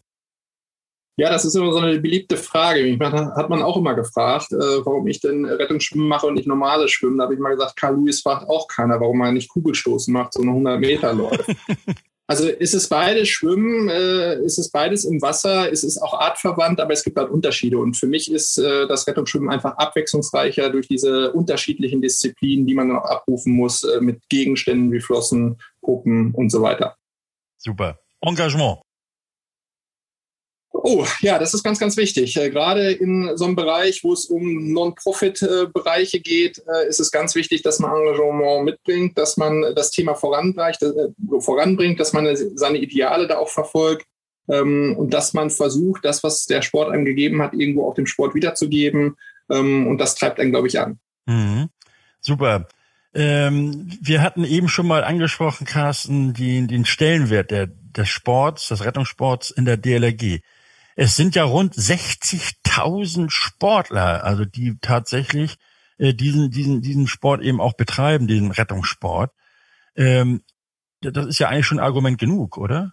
Ja, 1.17 1.29
das 1.31 1.45
ist 1.45 1.55
immer 1.55 1.73
so 1.73 1.79
eine 1.79 1.99
beliebte 1.99 2.39
Frage. 2.39 2.83
Mich 2.83 2.99
hat 2.99 3.51
man 3.51 3.63
auch 3.63 3.77
immer 3.77 3.95
gefragt, 3.95 4.51
äh, 4.53 4.57
warum 4.57 5.07
ich 5.07 5.21
denn 5.21 5.45
Rettungsschwimmen 5.45 6.09
mache 6.09 6.27
und 6.27 6.35
nicht 6.35 6.47
normales 6.47 6.91
Schwimmen. 6.91 7.19
Da 7.19 7.25
habe 7.25 7.35
ich 7.35 7.41
mal 7.41 7.55
gesagt, 7.55 7.77
Karl 7.77 7.97
Lewis 7.97 8.23
fragt 8.23 8.49
auch 8.49 8.67
keiner, 8.67 8.99
warum 8.99 9.21
er 9.21 9.33
nicht 9.33 9.51
Kugelstoßen 9.51 10.13
macht, 10.13 10.33
so 10.33 10.41
eine 10.41 10.51
100 10.51 10.81
Meter 10.81 11.13
läuft. 11.13 11.45
also 12.27 12.49
ist 12.49 12.73
es 12.73 12.89
beides 12.89 13.29
Schwimmen, 13.29 13.91
äh, 13.91 14.37
ist 14.43 14.59
es 14.59 14.71
beides 14.71 15.05
im 15.05 15.21
Wasser, 15.21 15.69
ist 15.69 15.85
es 15.85 16.01
auch 16.01 16.19
artverwandt, 16.19 16.81
aber 16.81 16.95
es 16.95 17.05
gibt 17.05 17.19
halt 17.19 17.31
Unterschiede. 17.31 17.77
Und 17.77 17.95
für 17.95 18.07
mich 18.07 18.33
ist 18.33 18.57
äh, 18.57 18.87
das 18.87 19.07
Rettungsschwimmen 19.07 19.51
einfach 19.51 19.77
abwechslungsreicher 19.77 20.71
durch 20.71 20.89
diese 20.89 21.33
unterschiedlichen 21.33 22.01
Disziplinen, 22.01 22.67
die 22.67 22.75
man 22.75 22.89
noch 22.89 23.05
abrufen 23.05 23.53
muss, 23.53 23.87
mit 24.01 24.27
Gegenständen 24.31 24.91
wie 24.93 25.01
Flossen, 25.01 25.61
Puppen 25.83 26.33
und 26.33 26.49
so 26.49 26.63
weiter. 26.63 26.97
Super. 27.59 27.99
Engagement. 28.23 28.79
Oh, 30.85 31.07
ja, 31.21 31.39
das 31.39 31.55
ist 31.55 31.63
ganz, 31.63 31.79
ganz 31.79 31.97
wichtig. 31.97 32.37
Äh, 32.37 32.51
gerade 32.51 32.91
in 32.91 33.37
so 33.37 33.45
einem 33.45 33.55
Bereich, 33.55 34.03
wo 34.03 34.13
es 34.13 34.25
um 34.25 34.73
Non-Profit-Bereiche 34.73 36.19
geht, 36.19 36.59
äh, 36.59 36.89
ist 36.89 36.99
es 36.99 37.13
ganz 37.13 37.37
wichtig, 37.37 37.63
dass 37.63 37.79
man 37.79 37.93
Engagement 37.93 38.65
mitbringt, 38.65 39.17
dass 39.17 39.37
man 39.37 39.63
das 39.77 39.93
Thema 39.93 40.15
voranbringt, 40.15 40.83
äh, 40.83 41.41
voranbringt 41.41 42.01
dass 42.01 42.13
man 42.13 42.37
seine 42.57 42.79
Ideale 42.79 43.29
da 43.29 43.39
auch 43.39 43.49
verfolgt 43.49 44.07
ähm, 44.49 44.97
und 44.99 45.15
dass 45.15 45.35
man 45.35 45.51
versucht, 45.51 46.05
das, 46.05 46.25
was 46.25 46.47
der 46.47 46.63
Sport 46.63 46.91
einem 46.91 47.05
gegeben 47.05 47.41
hat, 47.43 47.55
irgendwo 47.55 47.89
auch 47.89 47.95
dem 47.95 48.07
Sport 48.07 48.35
wiederzugeben. 48.35 49.17
Ähm, 49.51 49.87
und 49.87 49.99
das 49.99 50.17
treibt 50.17 50.41
einen, 50.41 50.51
glaube 50.51 50.67
ich, 50.67 50.81
an. 50.81 50.99
Mhm. 51.27 51.69
Super. 52.21 52.67
Ähm, 53.15 53.89
wir 54.01 54.21
hatten 54.21 54.45
eben 54.45 54.69
schon 54.69 54.89
mal 54.89 55.05
angesprochen, 55.05 55.65
Carsten, 55.65 56.33
die, 56.33 56.67
den 56.67 56.85
Stellenwert 56.85 57.53
der, 57.53 57.69
des 57.69 58.09
Sports, 58.09 58.67
des 58.69 58.85
Rettungssports 58.85 59.53
in 59.53 59.65
der 59.65 59.77
DLRG. 59.77 60.41
Es 60.97 61.17
sind 61.17 61.35
ja 61.35 61.45
rund 61.45 61.75
60.000 61.75 63.31
Sportler, 63.31 64.25
also 64.25 64.45
die 64.45 64.77
tatsächlich 64.81 65.57
äh, 65.99 66.15
diesen, 66.15 66.51
diesen, 66.51 66.83
diesen 66.83 67.07
Sport 67.07 67.43
eben 67.43 67.61
auch 67.61 67.75
betreiben, 67.75 68.27
diesen 68.27 68.51
Rettungssport. 68.51 69.33
Ähm, 69.97 70.43
das 71.01 71.27
ist 71.27 71.39
ja 71.39 71.49
eigentlich 71.49 71.67
schon 71.67 71.81
Argument 71.81 72.19
genug, 72.19 72.59
oder? 72.59 72.93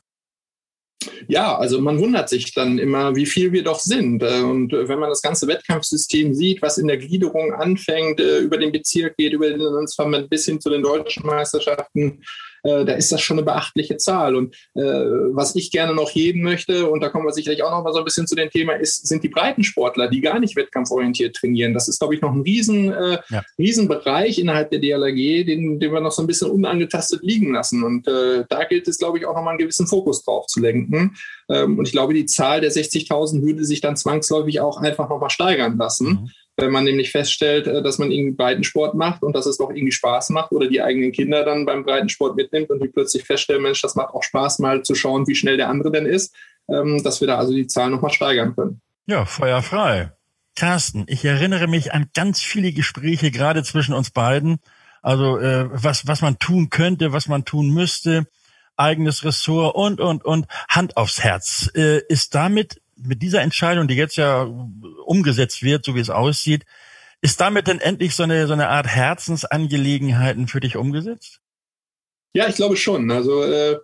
Ja, 1.27 1.57
also 1.57 1.79
man 1.79 1.99
wundert 1.99 2.27
sich 2.27 2.53
dann 2.53 2.77
immer, 2.77 3.15
wie 3.15 3.25
viel 3.25 3.51
wir 3.53 3.63
doch 3.63 3.79
sind. 3.79 4.21
Äh, 4.21 4.41
und 4.41 4.71
wenn 4.71 4.99
man 4.99 5.09
das 5.09 5.21
ganze 5.21 5.47
Wettkampfsystem 5.47 6.33
sieht, 6.33 6.61
was 6.61 6.77
in 6.77 6.87
der 6.87 6.97
Gliederung 6.97 7.53
anfängt, 7.53 8.19
äh, 8.19 8.39
über 8.39 8.57
den 8.57 8.71
Bezirk 8.71 9.15
geht, 9.17 9.33
über 9.33 9.49
den 9.49 9.59
Landsverband 9.59 10.29
bis 10.29 10.45
hin 10.45 10.59
zu 10.59 10.69
den 10.69 10.81
deutschen 10.81 11.25
Meisterschaften, 11.25 12.21
äh, 12.63 12.85
da 12.85 12.93
ist 12.93 13.11
das 13.11 13.21
schon 13.21 13.37
eine 13.37 13.45
beachtliche 13.45 13.97
Zahl. 13.97 14.35
Und 14.35 14.55
äh, 14.75 14.81
was 14.81 15.55
ich 15.55 15.71
gerne 15.71 15.93
noch 15.93 16.09
heben 16.09 16.41
möchte, 16.41 16.89
und 16.89 17.01
da 17.01 17.09
kommen 17.09 17.25
wir 17.25 17.33
sicherlich 17.33 17.63
auch 17.63 17.71
noch 17.71 17.83
mal 17.83 17.93
so 17.93 17.99
ein 17.99 18.05
bisschen 18.05 18.27
zu 18.27 18.35
dem 18.35 18.49
Thema, 18.49 18.73
ist, 18.73 19.07
sind 19.07 19.23
die 19.23 19.29
Breitensportler, 19.29 20.07
die 20.09 20.21
gar 20.21 20.39
nicht 20.39 20.55
wettkampforientiert 20.55 21.35
trainieren. 21.35 21.73
Das 21.73 21.87
ist, 21.87 21.99
glaube 21.99 22.15
ich, 22.15 22.21
noch 22.21 22.33
ein 22.33 22.41
riesen, 22.41 22.91
äh, 22.91 23.19
ja. 23.29 23.43
Riesenbereich 23.57 24.39
innerhalb 24.39 24.71
der 24.71 24.79
DLRG, 24.79 25.45
den, 25.45 25.79
den 25.79 25.93
wir 25.93 26.01
noch 26.01 26.11
so 26.11 26.21
ein 26.21 26.27
bisschen 26.27 26.51
unangetastet 26.51 27.21
liegen 27.23 27.53
lassen. 27.53 27.83
Und 27.83 28.07
äh, 28.07 28.45
da 28.49 28.63
gilt 28.65 28.87
es, 28.87 28.97
glaube 28.97 29.17
ich, 29.17 29.25
auch 29.25 29.35
noch 29.35 29.43
mal 29.43 29.51
einen 29.51 29.59
gewissen 29.59 29.87
Fokus 29.87 30.23
drauf 30.23 30.47
zu 30.47 30.59
lenken. 30.59 31.15
Ähm, 31.49 31.77
und 31.77 31.87
ich 31.87 31.91
glaube, 31.91 32.13
die 32.13 32.25
Zahl 32.25 32.61
der 32.61 32.71
60.000 32.71 33.41
würde 33.43 33.65
sich 33.65 33.81
dann 33.81 33.95
zwangsläufig 33.95 34.59
auch 34.59 34.81
einfach 34.81 35.09
noch 35.09 35.19
mal 35.19 35.29
steigern 35.29 35.77
lassen. 35.77 36.07
Mhm 36.07 36.29
wenn 36.61 36.71
man 36.71 36.83
nämlich 36.83 37.11
feststellt, 37.11 37.67
äh, 37.67 37.81
dass 37.81 37.97
man 37.97 38.11
irgendwie 38.11 38.35
Breitensport 38.35 38.95
macht 38.95 39.23
und 39.23 39.35
dass 39.35 39.45
es 39.45 39.57
doch 39.57 39.69
irgendwie 39.69 39.91
Spaß 39.91 40.29
macht 40.29 40.51
oder 40.51 40.67
die 40.67 40.81
eigenen 40.81 41.11
Kinder 41.11 41.43
dann 41.43 41.65
beim 41.65 41.83
Breitensport 41.83 42.35
mitnimmt 42.35 42.69
und 42.69 42.81
die 42.81 42.87
plötzlich 42.87 43.23
feststellen, 43.23 43.63
Mensch, 43.63 43.81
das 43.81 43.95
macht 43.95 44.13
auch 44.13 44.23
Spaß, 44.23 44.59
mal 44.59 44.83
zu 44.83 44.95
schauen, 44.95 45.27
wie 45.27 45.35
schnell 45.35 45.57
der 45.57 45.69
andere 45.69 45.91
denn 45.91 46.05
ist, 46.05 46.35
ähm, 46.69 47.01
dass 47.03 47.21
wir 47.21 47.27
da 47.27 47.37
also 47.37 47.53
die 47.53 47.67
Zahlen 47.67 47.91
nochmal 47.91 48.11
steigern 48.11 48.55
können. 48.55 48.81
Ja, 49.05 49.25
feuerfrei. 49.25 50.11
Carsten, 50.55 51.05
ich 51.07 51.23
erinnere 51.25 51.67
mich 51.67 51.93
an 51.93 52.09
ganz 52.13 52.41
viele 52.41 52.71
Gespräche, 52.71 53.31
gerade 53.31 53.63
zwischen 53.63 53.93
uns 53.93 54.11
beiden. 54.11 54.59
Also 55.01 55.37
äh, 55.37 55.69
was, 55.71 56.07
was 56.07 56.21
man 56.21 56.37
tun 56.39 56.69
könnte, 56.69 57.13
was 57.13 57.27
man 57.27 57.45
tun 57.45 57.73
müsste, 57.73 58.27
eigenes 58.75 59.23
Ressort 59.23 59.75
und, 59.75 59.99
und, 59.99 60.25
und 60.25 60.47
Hand 60.67 60.97
aufs 60.97 61.23
Herz. 61.23 61.69
Äh, 61.75 62.01
ist 62.09 62.35
damit 62.35 62.81
mit 63.01 63.21
dieser 63.21 63.41
Entscheidung, 63.41 63.87
die 63.87 63.95
jetzt 63.95 64.17
ja 64.17 64.43
umgesetzt 65.05 65.63
wird, 65.63 65.85
so 65.85 65.95
wie 65.95 65.99
es 65.99 66.09
aussieht, 66.09 66.65
ist 67.21 67.41
damit 67.41 67.67
denn 67.67 67.79
endlich 67.79 68.15
so 68.15 68.23
eine, 68.23 68.47
so 68.47 68.53
eine 68.53 68.69
Art 68.69 68.87
Herzensangelegenheiten 68.87 70.47
für 70.47 70.59
dich 70.59 70.77
umgesetzt? 70.77 71.41
Ja, 72.33 72.47
ich 72.47 72.55
glaube 72.55 72.75
schon. 72.75 73.09
Also 73.09 73.41
äh, 73.43 73.79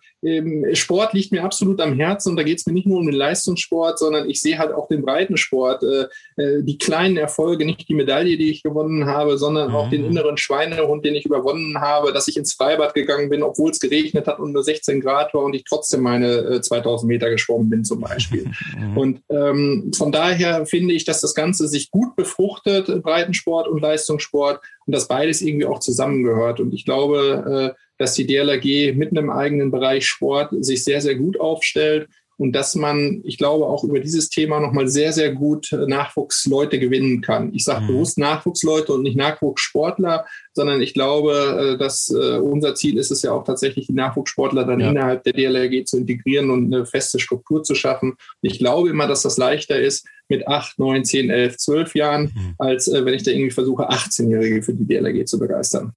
Sport 0.73 1.13
liegt 1.13 1.31
mir 1.31 1.43
absolut 1.43 1.81
am 1.81 1.93
Herzen 1.93 2.29
und 2.29 2.35
da 2.35 2.43
geht 2.43 2.59
es 2.59 2.65
mir 2.65 2.73
nicht 2.73 2.87
nur 2.87 2.99
um 2.99 3.05
den 3.05 3.15
Leistungssport, 3.15 3.99
sondern 3.99 4.29
ich 4.29 4.41
sehe 4.41 4.57
halt 4.57 4.71
auch 4.71 4.87
den 4.87 5.03
Breitensport, 5.03 5.83
äh, 5.83 6.41
äh, 6.41 6.63
die 6.63 6.77
kleinen 6.77 7.17
Erfolge, 7.17 7.65
nicht 7.65 7.87
die 7.87 7.93
Medaille, 7.93 8.37
die 8.37 8.49
ich 8.49 8.63
gewonnen 8.63 9.05
habe, 9.05 9.37
sondern 9.37 9.69
mhm. 9.69 9.75
auch 9.75 9.89
den 9.89 10.01
mhm. 10.01 10.11
inneren 10.11 10.37
Schweinehund, 10.37 11.05
den 11.05 11.15
ich 11.15 11.25
überwunden 11.25 11.81
habe, 11.81 12.13
dass 12.13 12.27
ich 12.27 12.37
ins 12.37 12.53
Freibad 12.53 12.93
gegangen 12.93 13.29
bin, 13.29 13.43
obwohl 13.43 13.71
es 13.71 13.79
geregnet 13.79 14.27
hat 14.27 14.39
und 14.39 14.51
nur 14.51 14.63
16 14.63 15.01
Grad 15.01 15.33
war 15.33 15.43
und 15.43 15.55
ich 15.55 15.63
trotzdem 15.63 16.01
meine 16.01 16.27
äh, 16.27 16.61
2000 16.61 17.07
Meter 17.07 17.29
geschwommen 17.29 17.69
bin 17.69 17.83
zum 17.83 17.99
Beispiel. 17.99 18.45
Mhm. 18.75 18.97
Und 18.97 19.21
ähm, 19.29 19.91
von 19.95 20.11
daher 20.11 20.65
finde 20.65 20.93
ich, 20.93 21.05
dass 21.05 21.21
das 21.21 21.33
Ganze 21.33 21.67
sich 21.67 21.91
gut 21.91 22.15
befruchtet, 22.15 23.03
Breitensport 23.03 23.67
und 23.67 23.81
Leistungssport 23.81 24.59
und 24.85 24.93
dass 24.93 25.07
beides 25.07 25.41
irgendwie 25.41 25.65
auch 25.65 25.79
zusammengehört. 25.79 26.59
Und 26.59 26.73
ich 26.73 26.83
glaube, 26.83 27.73
äh, 27.75 27.84
dass 27.97 28.13
die 28.13 28.27
DLRG 28.27 28.95
mit 28.95 29.11
einem 29.11 29.29
eigenen 29.29 29.71
Bereich 29.71 30.05
Sport 30.05 30.49
sich 30.59 30.83
sehr, 30.83 31.01
sehr 31.01 31.15
gut 31.15 31.39
aufstellt 31.39 32.07
und 32.37 32.53
dass 32.53 32.75
man, 32.75 33.21
ich 33.23 33.37
glaube, 33.37 33.65
auch 33.67 33.83
über 33.83 33.99
dieses 33.99 34.29
Thema 34.29 34.59
nochmal 34.59 34.87
sehr, 34.87 35.13
sehr 35.13 35.33
gut 35.33 35.71
Nachwuchsleute 35.71 36.79
gewinnen 36.79 37.21
kann. 37.21 37.53
Ich 37.53 37.63
sage 37.63 37.83
mhm. 37.83 37.87
bewusst 37.87 38.17
Nachwuchsleute 38.17 38.93
und 38.93 39.03
nicht 39.03 39.15
Nachwuchssportler, 39.15 40.25
sondern 40.53 40.81
ich 40.81 40.93
glaube, 40.93 41.75
äh, 41.75 41.77
dass 41.77 42.09
äh, 42.09 42.37
unser 42.37 42.75
Ziel 42.75 42.97
ist 42.97 43.11
es 43.11 43.21
ja 43.21 43.31
auch 43.31 43.45
tatsächlich, 43.45 43.87
die 43.87 43.93
Nachwuchssportler 43.93 44.65
dann 44.65 44.81
ja. 44.81 44.89
innerhalb 44.89 45.23
der 45.23 45.33
DLRG 45.33 45.85
zu 45.85 45.97
integrieren 45.97 46.49
und 46.49 46.73
eine 46.73 46.85
feste 46.85 47.19
Struktur 47.19 47.63
zu 47.63 47.73
schaffen. 47.73 48.11
Und 48.11 48.19
ich 48.41 48.59
glaube 48.59 48.89
immer, 48.89 49.07
dass 49.07 49.21
das 49.21 49.37
leichter 49.37 49.79
ist 49.79 50.05
mit 50.27 50.47
acht, 50.47 50.77
neun, 50.77 51.05
zehn, 51.05 51.29
elf, 51.29 51.57
zwölf 51.57 51.95
Jahren, 51.95 52.33
mhm. 52.35 52.55
als 52.57 52.87
äh, 52.87 53.05
wenn 53.05 53.13
ich 53.13 53.23
da 53.23 53.31
irgendwie 53.31 53.51
versuche, 53.51 53.89
18-Jährige 53.89 54.61
für 54.61 54.73
die 54.73 54.85
DLRG 54.85 55.25
zu 55.25 55.39
begeistern. 55.39 55.93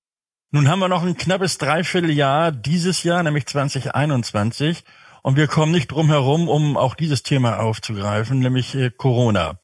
Nun 0.50 0.68
haben 0.68 0.78
wir 0.78 0.88
noch 0.88 1.02
ein 1.02 1.16
knappes 1.16 1.58
Dreivierteljahr 1.58 2.52
dieses 2.52 3.02
Jahr, 3.02 3.22
nämlich 3.22 3.44
2021. 3.44 4.82
Und 5.22 5.36
wir 5.36 5.46
kommen 5.46 5.72
nicht 5.72 5.88
drum 5.88 6.08
herum, 6.08 6.48
um 6.48 6.78
auch 6.78 6.94
dieses 6.94 7.22
Thema 7.22 7.58
aufzugreifen, 7.60 8.38
nämlich 8.38 8.74
äh, 8.74 8.90
Corona. 8.90 9.60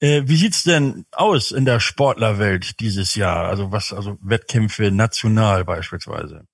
Äh, 0.00 0.24
wie 0.26 0.36
sieht's 0.36 0.64
denn 0.64 1.06
aus 1.12 1.50
in 1.50 1.64
der 1.64 1.80
Sportlerwelt 1.80 2.78
dieses 2.80 3.14
Jahr? 3.14 3.48
Also 3.48 3.72
was, 3.72 3.94
also 3.94 4.18
Wettkämpfe 4.20 4.90
national 4.90 5.64
beispielsweise? 5.64 6.46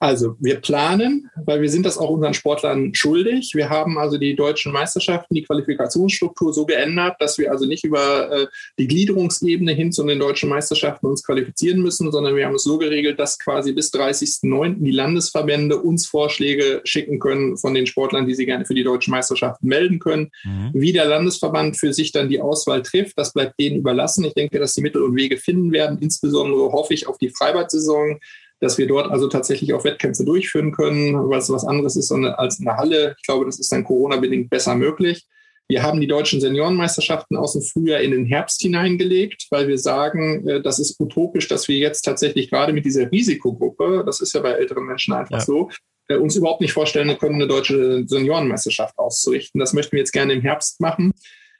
Also 0.00 0.36
wir 0.38 0.60
planen, 0.60 1.28
weil 1.44 1.60
wir 1.60 1.68
sind 1.68 1.84
das 1.84 1.98
auch 1.98 2.10
unseren 2.10 2.34
Sportlern 2.34 2.94
schuldig. 2.94 3.52
Wir 3.54 3.68
haben 3.68 3.98
also 3.98 4.16
die 4.16 4.36
deutschen 4.36 4.72
Meisterschaften, 4.72 5.34
die 5.34 5.42
Qualifikationsstruktur 5.42 6.52
so 6.52 6.66
geändert, 6.66 7.16
dass 7.18 7.36
wir 7.36 7.50
also 7.50 7.66
nicht 7.66 7.84
über 7.84 8.30
äh, 8.30 8.46
die 8.78 8.86
Gliederungsebene 8.86 9.72
hin 9.72 9.90
zu 9.90 10.06
den 10.06 10.20
deutschen 10.20 10.50
Meisterschaften 10.50 11.06
uns 11.06 11.24
qualifizieren 11.24 11.82
müssen, 11.82 12.12
sondern 12.12 12.36
wir 12.36 12.46
haben 12.46 12.54
es 12.54 12.62
so 12.62 12.78
geregelt, 12.78 13.18
dass 13.18 13.40
quasi 13.40 13.72
bis 13.72 13.92
30.09. 13.92 14.84
die 14.84 14.92
Landesverbände 14.92 15.78
uns 15.78 16.06
Vorschläge 16.06 16.80
schicken 16.84 17.18
können 17.18 17.56
von 17.56 17.74
den 17.74 17.86
Sportlern, 17.86 18.26
die 18.26 18.34
sie 18.34 18.46
gerne 18.46 18.66
für 18.66 18.74
die 18.74 18.84
deutschen 18.84 19.10
Meisterschaften 19.10 19.66
melden 19.66 19.98
können. 19.98 20.30
Mhm. 20.44 20.70
Wie 20.74 20.92
der 20.92 21.06
Landesverband 21.06 21.76
für 21.76 21.92
sich 21.92 22.12
dann 22.12 22.28
die 22.28 22.40
Auswahl 22.40 22.82
trifft, 22.82 23.18
das 23.18 23.32
bleibt 23.32 23.58
denen 23.58 23.76
überlassen. 23.76 24.24
Ich 24.24 24.34
denke, 24.34 24.60
dass 24.60 24.74
sie 24.74 24.80
Mittel 24.80 25.02
und 25.02 25.16
Wege 25.16 25.38
finden 25.38 25.72
werden. 25.72 25.98
Insbesondere 26.00 26.70
hoffe 26.70 26.94
ich 26.94 27.08
auf 27.08 27.18
die 27.18 27.30
Freibad-Saison 27.30 28.20
dass 28.60 28.78
wir 28.78 28.86
dort 28.86 29.10
also 29.10 29.28
tatsächlich 29.28 29.72
auch 29.72 29.84
Wettkämpfe 29.84 30.24
durchführen 30.24 30.72
können, 30.72 31.14
weil 31.28 31.38
es 31.38 31.50
was 31.50 31.64
anderes 31.64 31.96
ist 31.96 32.10
als 32.12 32.58
in 32.58 32.64
der 32.64 32.76
Halle. 32.76 33.14
Ich 33.18 33.24
glaube, 33.24 33.44
das 33.44 33.58
ist 33.58 33.70
dann 33.72 33.84
Corona-bedingt 33.84 34.50
besser 34.50 34.74
möglich. 34.74 35.26
Wir 35.70 35.82
haben 35.82 36.00
die 36.00 36.06
deutschen 36.06 36.40
Seniorenmeisterschaften 36.40 37.36
aus 37.36 37.52
dem 37.52 37.60
Frühjahr 37.60 38.00
in 38.00 38.10
den 38.10 38.24
Herbst 38.24 38.62
hineingelegt, 38.62 39.48
weil 39.50 39.68
wir 39.68 39.76
sagen, 39.76 40.48
äh, 40.48 40.62
das 40.62 40.78
ist 40.78 40.98
utopisch, 40.98 41.46
dass 41.46 41.68
wir 41.68 41.76
jetzt 41.76 42.02
tatsächlich 42.02 42.48
gerade 42.48 42.72
mit 42.72 42.86
dieser 42.86 43.12
Risikogruppe, 43.12 44.02
das 44.06 44.20
ist 44.20 44.32
ja 44.32 44.40
bei 44.40 44.52
älteren 44.52 44.86
Menschen 44.86 45.12
einfach 45.12 45.38
ja. 45.38 45.44
so, 45.44 45.68
äh, 46.08 46.16
uns 46.16 46.36
überhaupt 46.36 46.62
nicht 46.62 46.72
vorstellen 46.72 47.16
können, 47.18 47.34
eine 47.34 47.46
deutsche 47.46 48.02
Seniorenmeisterschaft 48.06 48.96
auszurichten. 48.98 49.58
Das 49.58 49.74
möchten 49.74 49.92
wir 49.92 49.98
jetzt 49.98 50.12
gerne 50.12 50.32
im 50.32 50.40
Herbst 50.40 50.80
machen. 50.80 51.12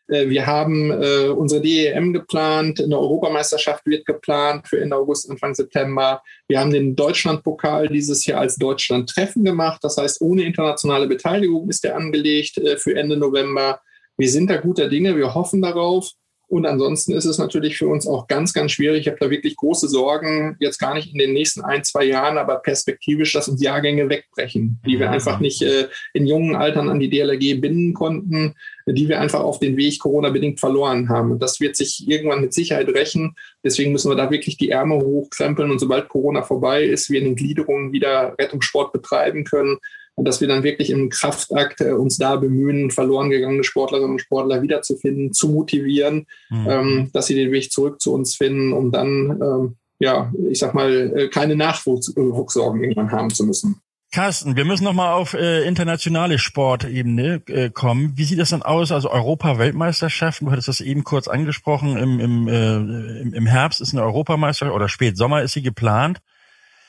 Äh, 0.09 0.29
wir 0.29 0.47
haben 0.47 0.90
äh, 0.90 1.29
unsere 1.29 1.61
DEM 1.61 2.12
geplant, 2.12 2.81
eine 2.81 2.99
Europameisterschaft 2.99 3.87
wird 3.87 4.07
geplant 4.07 4.66
für 4.66 4.81
Ende 4.81 4.97
August, 4.97 5.31
Anfang 5.31 5.55
September. 5.55 6.23
Wir 6.49 6.61
haben 6.61 6.73
den 6.73 6.97
Deutschlandpokal 6.97 7.88
dieses 7.88 8.27
Jahr 8.27 8.40
als 8.40 8.57
Deutschland-Treffen 8.57 9.44
gemacht. 9.44 9.83
Das 9.85 9.97
heißt, 9.97 10.21
ohne 10.21 10.42
internationale 10.42 11.07
Beteiligung 11.07 11.68
ist 11.68 11.85
der 11.85 11.97
angelegt 11.97 12.59
äh, 12.59 12.77
für 12.77 12.97
Ende 12.97 13.16
November. 13.16 13.81
Wir 14.16 14.31
sind 14.31 14.51
da 14.51 14.57
guter 14.57 14.88
Dinge, 14.88 15.16
wir 15.16 15.35
hoffen 15.35 15.62
darauf. 15.62 16.11
Und 16.49 16.65
ansonsten 16.65 17.13
ist 17.13 17.27
es 17.27 17.37
natürlich 17.37 17.77
für 17.77 17.89
uns 17.89 18.07
auch 18.07 18.27
ganz, 18.27 18.55
ganz 18.55 18.73
schwierig. 18.73 19.03
Ich 19.03 19.09
habe 19.09 19.19
da 19.21 19.29
wirklich 19.29 19.55
große 19.57 19.87
Sorgen, 19.87 20.57
jetzt 20.61 20.79
gar 20.79 20.95
nicht 20.95 21.13
in 21.13 21.19
den 21.19 21.35
nächsten 21.35 21.61
ein, 21.61 21.85
zwei 21.85 22.05
Jahren, 22.05 22.39
aber 22.39 22.57
perspektivisch, 22.57 23.35
dass 23.35 23.49
uns 23.49 23.63
Jahrgänge 23.63 24.09
wegbrechen, 24.09 24.81
die 24.87 24.99
wir 24.99 25.11
einfach 25.11 25.41
nicht 25.41 25.61
äh, 25.61 25.89
in 26.15 26.27
jungen 26.27 26.57
Altern 26.57 26.89
an 26.89 27.01
die 27.01 27.11
DLRG 27.11 27.61
binden 27.61 27.93
konnten, 27.93 28.55
die 28.87 29.09
wir 29.11 29.21
einfach 29.21 29.41
auf 29.41 29.59
den 29.59 29.77
Weg 29.77 29.99
Corona-bedingt 29.99 30.59
verloren 30.59 31.11
haben. 31.11 31.33
Und 31.33 31.43
das 31.43 31.61
wird 31.61 31.77
sich 31.77 32.09
irgendwann 32.09 32.41
mit 32.41 32.55
Sicherheit 32.55 32.89
rächen. 32.89 33.35
Deswegen 33.63 33.93
müssen 33.93 34.11
wir 34.11 34.17
da 34.17 34.31
wirklich 34.31 34.57
die 34.57 34.71
Ärmel 34.71 35.03
hochkrempeln 35.03 35.71
und 35.71 35.79
sobald 35.79 36.09
Corona 36.09 36.41
vorbei 36.41 36.83
ist, 36.83 37.11
wir 37.11 37.19
in 37.19 37.27
den 37.27 37.37
Gliederungen 37.37 37.93
wieder 37.93 38.35
Rettungssport 38.39 38.93
betreiben 38.93 39.45
können, 39.45 39.77
dass 40.24 40.40
wir 40.40 40.48
dann 40.48 40.62
wirklich 40.62 40.90
im 40.90 41.09
Kraftakt 41.09 41.81
äh, 41.81 41.92
uns 41.92 42.18
da 42.18 42.37
bemühen, 42.37 42.90
verloren 42.90 43.31
gegangene 43.31 43.64
Sportlerinnen 43.64 44.12
und 44.12 44.20
Sportler 44.20 44.62
wiederzufinden, 44.62 45.33
zu 45.33 45.48
motivieren, 45.48 46.26
mhm. 46.50 46.66
ähm, 46.68 47.11
dass 47.12 47.26
sie 47.26 47.35
den 47.35 47.52
Weg 47.52 47.72
zurück 47.72 48.00
zu 48.00 48.12
uns 48.12 48.37
finden, 48.37 48.72
um 48.72 48.90
dann, 48.90 49.40
ähm, 49.42 49.76
ja, 50.00 50.33
ich 50.50 50.59
sag 50.59 50.74
mal, 50.74 51.12
äh, 51.16 51.28
keine 51.28 51.57
Nachwuchssorgen 51.57 52.83
irgendwann 52.83 53.12
haben 53.12 53.31
zu 53.31 53.44
müssen. 53.44 53.81
Carsten, 54.11 54.57
wir 54.57 54.64
müssen 54.64 54.85
nochmal 54.85 55.12
auf 55.12 55.35
äh, 55.35 55.64
internationale 55.64 56.38
Sportebene 56.38 57.42
äh, 57.46 57.68
kommen. 57.68 58.14
Wie 58.16 58.24
sieht 58.24 58.38
das 58.38 58.50
dann 58.50 58.62
aus? 58.62 58.90
Also 58.90 59.11
Europa-Weltmeisterschaften, 59.11 60.46
du 60.46 60.52
hattest 60.52 60.68
das 60.68 60.81
eben 60.81 61.04
kurz 61.04 61.28
angesprochen, 61.28 61.96
im, 61.98 62.18
im, 62.18 62.48
äh, 62.48 63.37
im 63.37 63.46
Herbst 63.46 63.83
ist 63.83 63.92
eine 63.92 64.02
Europameisterschaft 64.02 64.74
oder 64.74 64.88
Spätsommer 64.88 65.42
ist 65.42 65.52
sie 65.52 65.62
geplant. 65.62 66.20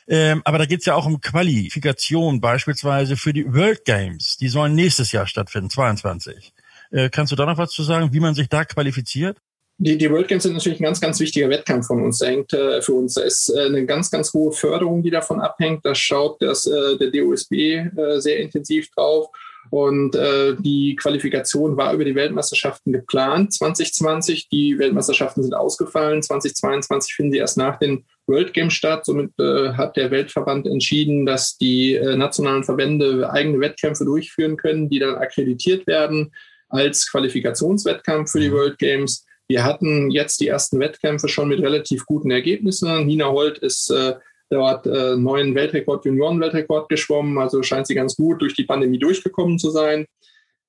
Ähm, 0.09 0.41
aber 0.43 0.57
da 0.57 0.65
geht's 0.65 0.85
ja 0.85 0.95
auch 0.95 1.05
um 1.05 1.21
Qualifikation, 1.21 2.41
beispielsweise 2.41 3.15
für 3.15 3.31
die 3.31 3.45
World 3.53 3.85
Games. 3.85 4.37
Die 4.37 4.47
sollen 4.47 4.73
nächstes 4.73 5.11
Jahr 5.11 5.27
stattfinden, 5.27 5.69
22. 5.69 6.51
Äh, 6.91 7.09
kannst 7.09 7.31
du 7.31 7.35
da 7.35 7.45
noch 7.45 7.59
was 7.59 7.69
zu 7.69 7.83
sagen, 7.83 8.11
wie 8.11 8.19
man 8.19 8.33
sich 8.33 8.49
da 8.49 8.65
qualifiziert? 8.65 9.37
die, 9.81 9.97
die 9.97 10.11
World 10.11 10.27
Games 10.27 10.43
sind 10.43 10.53
natürlich 10.53 10.79
ein 10.81 10.83
ganz, 10.83 10.99
ganz 10.99 11.19
wichtiger 11.21 11.49
Wettkampf 11.49 11.87
von 11.87 12.03
uns. 12.03 12.21
Hängt 12.21 12.51
äh, 12.53 12.81
für 12.81 12.93
uns 12.93 13.13
da 13.13 13.21
ist 13.21 13.49
äh, 13.49 13.65
eine 13.65 13.85
ganz, 13.85 14.11
ganz 14.11 14.33
hohe 14.33 14.51
Förderung, 14.51 15.01
die 15.03 15.09
davon 15.09 15.39
abhängt. 15.39 15.85
Da 15.85 15.95
schaut 15.95 16.41
das, 16.41 16.65
äh, 16.65 16.97
der 16.97 17.11
DOSB 17.11 17.53
äh, 17.53 18.19
sehr 18.19 18.39
intensiv 18.39 18.91
drauf. 18.91 19.27
Und 19.69 20.15
äh, 20.15 20.55
die 20.59 20.97
Qualifikation 20.97 21.77
war 21.77 21.93
über 21.93 22.03
die 22.03 22.15
Weltmeisterschaften 22.15 22.91
geplant 22.91 23.53
2020. 23.53 24.49
Die 24.49 24.77
Weltmeisterschaften 24.77 25.43
sind 25.43 25.53
ausgefallen. 25.53 26.21
2022 26.21 27.13
finden 27.13 27.31
sie 27.31 27.37
erst 27.37 27.57
nach 27.57 27.79
den 27.79 28.05
World 28.29 28.53
Games 28.53 28.73
statt. 28.73 29.05
Somit 29.05 29.31
äh, 29.39 29.73
hat 29.73 29.97
der 29.97 30.11
Weltverband 30.11 30.67
entschieden, 30.67 31.25
dass 31.25 31.57
die 31.57 31.95
äh, 31.95 32.15
nationalen 32.15 32.63
Verbände 32.63 33.29
eigene 33.31 33.59
Wettkämpfe 33.59 34.05
durchführen 34.05 34.55
können, 34.55 34.89
die 34.89 34.99
dann 34.99 35.15
akkreditiert 35.15 35.87
werden 35.87 36.31
als 36.69 37.11
Qualifikationswettkampf 37.11 38.31
für 38.31 38.39
die 38.39 38.49
mhm. 38.49 38.53
World 38.53 38.77
Games. 38.77 39.25
Wir 39.47 39.63
hatten 39.63 40.11
jetzt 40.11 40.39
die 40.39 40.47
ersten 40.47 40.79
Wettkämpfe 40.79 41.27
schon 41.27 41.49
mit 41.49 41.59
relativ 41.59 42.05
guten 42.05 42.29
Ergebnissen. 42.29 43.07
Nina 43.07 43.29
Holt 43.29 43.57
ist 43.57 43.89
äh, 43.89 44.13
dort 44.49 44.85
äh, 44.85 45.15
neuen 45.15 45.55
Weltrekord, 45.55 46.05
Junioren-Weltrekord 46.05 46.87
geschwommen. 46.87 47.37
Also 47.39 47.63
scheint 47.63 47.87
sie 47.87 47.95
ganz 47.95 48.15
gut 48.15 48.41
durch 48.41 48.53
die 48.53 48.65
Pandemie 48.65 48.99
durchgekommen 48.99 49.57
zu 49.57 49.71
sein. 49.71 50.05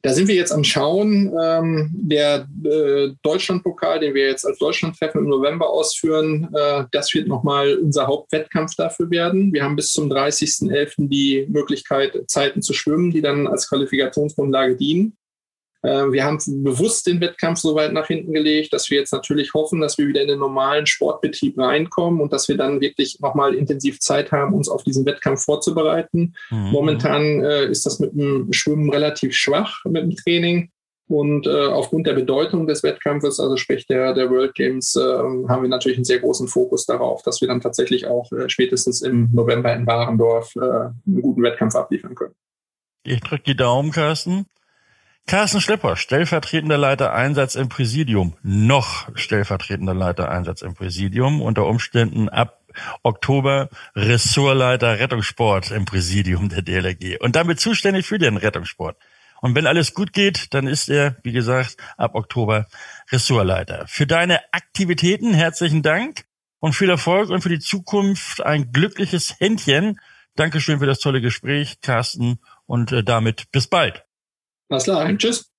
Da 0.02 0.14
sind 0.14 0.28
wir 0.28 0.34
jetzt 0.34 0.52
am 0.52 0.64
Schauen. 0.64 1.30
Ähm, 1.42 1.90
der 1.92 2.46
äh, 2.64 3.10
Deutschlandpokal, 3.22 4.00
den 4.00 4.14
wir 4.14 4.28
jetzt 4.28 4.46
als 4.46 4.58
Deutschlandtreffen 4.58 5.22
im 5.22 5.28
November 5.28 5.68
ausführen, 5.68 6.48
äh, 6.54 6.84
das 6.90 7.12
wird 7.12 7.28
nochmal 7.28 7.76
unser 7.76 8.06
Hauptwettkampf 8.06 8.74
dafür 8.76 9.10
werden. 9.10 9.52
Wir 9.52 9.62
haben 9.62 9.76
bis 9.76 9.92
zum 9.92 10.10
30.11. 10.10 11.08
die 11.08 11.46
Möglichkeit, 11.50 12.18
Zeiten 12.28 12.62
zu 12.62 12.72
schwimmen, 12.72 13.10
die 13.10 13.20
dann 13.20 13.46
als 13.46 13.68
Qualifikationsgrundlage 13.68 14.76
dienen. 14.76 15.16
Äh, 15.82 16.12
wir 16.12 16.24
haben 16.24 16.38
bewusst 16.62 17.06
den 17.06 17.20
Wettkampf 17.20 17.60
so 17.60 17.74
weit 17.74 17.92
nach 17.92 18.06
hinten 18.06 18.32
gelegt, 18.32 18.72
dass 18.72 18.90
wir 18.90 18.98
jetzt 18.98 19.12
natürlich 19.12 19.54
hoffen, 19.54 19.80
dass 19.80 19.98
wir 19.98 20.06
wieder 20.06 20.22
in 20.22 20.28
den 20.28 20.38
normalen 20.38 20.86
Sportbetrieb 20.86 21.58
reinkommen 21.58 22.20
und 22.20 22.32
dass 22.32 22.48
wir 22.48 22.56
dann 22.56 22.80
wirklich 22.80 23.18
nochmal 23.20 23.54
intensiv 23.54 24.00
Zeit 24.00 24.32
haben, 24.32 24.54
uns 24.54 24.68
auf 24.68 24.84
diesen 24.84 25.06
Wettkampf 25.06 25.42
vorzubereiten. 25.44 26.34
Mhm. 26.50 26.70
Momentan 26.70 27.42
äh, 27.42 27.66
ist 27.66 27.86
das 27.86 27.98
mit 27.98 28.12
dem 28.12 28.52
Schwimmen 28.52 28.90
relativ 28.90 29.34
schwach 29.34 29.84
mit 29.84 30.02
dem 30.02 30.16
Training. 30.16 30.70
Und 31.08 31.48
äh, 31.48 31.66
aufgrund 31.66 32.06
der 32.06 32.12
Bedeutung 32.12 32.68
des 32.68 32.84
Wettkampfes, 32.84 33.40
also 33.40 33.56
sprich 33.56 33.84
der, 33.88 34.14
der 34.14 34.30
World 34.30 34.54
Games, 34.54 34.94
äh, 34.94 35.00
haben 35.00 35.62
wir 35.62 35.68
natürlich 35.68 35.98
einen 35.98 36.04
sehr 36.04 36.20
großen 36.20 36.46
Fokus 36.46 36.86
darauf, 36.86 37.22
dass 37.22 37.40
wir 37.40 37.48
dann 37.48 37.60
tatsächlich 37.60 38.06
auch 38.06 38.30
äh, 38.30 38.48
spätestens 38.48 39.02
im 39.02 39.28
November 39.32 39.74
in 39.74 39.88
Warendorf 39.88 40.54
äh, 40.54 40.60
einen 40.60 41.20
guten 41.20 41.42
Wettkampf 41.42 41.74
abliefern 41.74 42.14
können. 42.14 42.34
Ich 43.02 43.18
drücke 43.22 43.42
die 43.42 43.56
Daumen, 43.56 43.90
Carsten. 43.90 44.46
Carsten 45.26 45.60
Schlepper, 45.60 45.96
stellvertretender 45.96 46.76
Leiter 46.76 47.12
Einsatz 47.12 47.54
im 47.54 47.68
Präsidium, 47.68 48.36
noch 48.42 49.08
stellvertretender 49.14 49.94
Leiter 49.94 50.30
Einsatz 50.30 50.62
im 50.62 50.74
Präsidium, 50.74 51.40
unter 51.40 51.66
Umständen 51.66 52.28
ab 52.28 52.60
Oktober 53.02 53.68
Ressortleiter 53.94 54.98
Rettungssport 54.98 55.70
im 55.70 55.84
Präsidium 55.84 56.48
der 56.48 56.62
DLRG 56.62 57.20
und 57.20 57.36
damit 57.36 57.60
zuständig 57.60 58.06
für 58.06 58.18
den 58.18 58.36
Rettungssport. 58.36 58.96
Und 59.40 59.54
wenn 59.54 59.66
alles 59.66 59.94
gut 59.94 60.12
geht, 60.12 60.52
dann 60.52 60.66
ist 60.66 60.88
er, 60.88 61.16
wie 61.22 61.32
gesagt, 61.32 61.76
ab 61.96 62.14
Oktober 62.14 62.66
Ressortleiter. 63.10 63.86
Für 63.88 64.06
deine 64.06 64.40
Aktivitäten 64.52 65.32
herzlichen 65.32 65.82
Dank 65.82 66.24
und 66.58 66.74
viel 66.74 66.90
Erfolg 66.90 67.30
und 67.30 67.40
für 67.40 67.48
die 67.48 67.58
Zukunft 67.58 68.42
ein 68.42 68.72
glückliches 68.72 69.40
Händchen. 69.40 69.98
Dankeschön 70.36 70.78
für 70.78 70.86
das 70.86 71.00
tolle 71.00 71.20
Gespräch, 71.20 71.80
Carsten, 71.80 72.38
und 72.66 72.92
äh, 72.92 73.02
damit 73.02 73.50
bis 73.50 73.66
bald. 73.66 74.04
Alles 74.70 74.84
klar, 74.84 75.14
tschüss. 75.18 75.50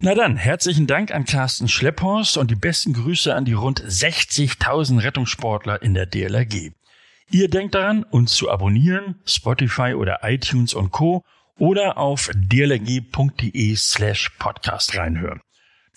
Na 0.00 0.14
dann, 0.14 0.36
herzlichen 0.36 0.86
Dank 0.86 1.12
an 1.12 1.24
Carsten 1.24 1.66
Schlepphorst 1.66 2.36
und 2.36 2.50
die 2.50 2.56
besten 2.56 2.92
Grüße 2.92 3.34
an 3.34 3.46
die 3.46 3.54
rund 3.54 3.82
60.000 3.82 5.02
Rettungssportler 5.02 5.80
in 5.80 5.94
der 5.94 6.04
DLRG. 6.04 6.72
Ihr 7.30 7.48
denkt 7.48 7.74
daran, 7.74 8.02
uns 8.02 8.34
zu 8.34 8.50
abonnieren, 8.50 9.14
Spotify 9.24 9.94
oder 9.94 10.18
iTunes 10.22 10.74
und 10.74 10.90
Co. 10.90 11.24
oder 11.58 11.96
auf 11.96 12.28
dlrg.de 12.34 13.76
slash 13.76 14.28
podcast 14.38 14.94
reinhören. 14.94 15.40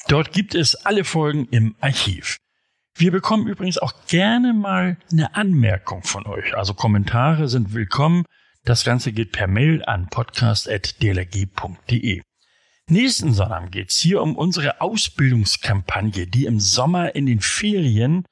Dort 0.07 0.31
gibt 0.31 0.55
es 0.55 0.75
alle 0.75 1.03
Folgen 1.03 1.49
im 1.51 1.75
Archiv. 1.81 2.37
Wir 2.95 3.11
bekommen 3.11 3.47
übrigens 3.47 3.77
auch 3.77 3.93
gerne 4.07 4.53
mal 4.53 4.95
eine 5.11 5.35
Anmerkung 5.35 6.03
von 6.03 6.25
euch. 6.25 6.55
Also 6.55 6.73
Kommentare 6.73 7.49
sind 7.49 7.73
willkommen. 7.73 8.23
Das 8.63 8.85
Ganze 8.85 9.11
geht 9.11 9.33
per 9.33 9.47
Mail 9.47 9.83
an 9.83 10.07
podcast.dlrg.de. 10.07 12.21
Nächsten 12.89 13.33
Sonntag 13.33 13.73
geht's 13.73 13.97
hier 13.97 14.21
um 14.21 14.37
unsere 14.37 14.79
Ausbildungskampagne, 14.79 16.25
die 16.25 16.45
im 16.45 16.61
Sommer 16.61 17.15
in 17.15 17.25
den 17.25 17.41
Ferien, 17.41 18.25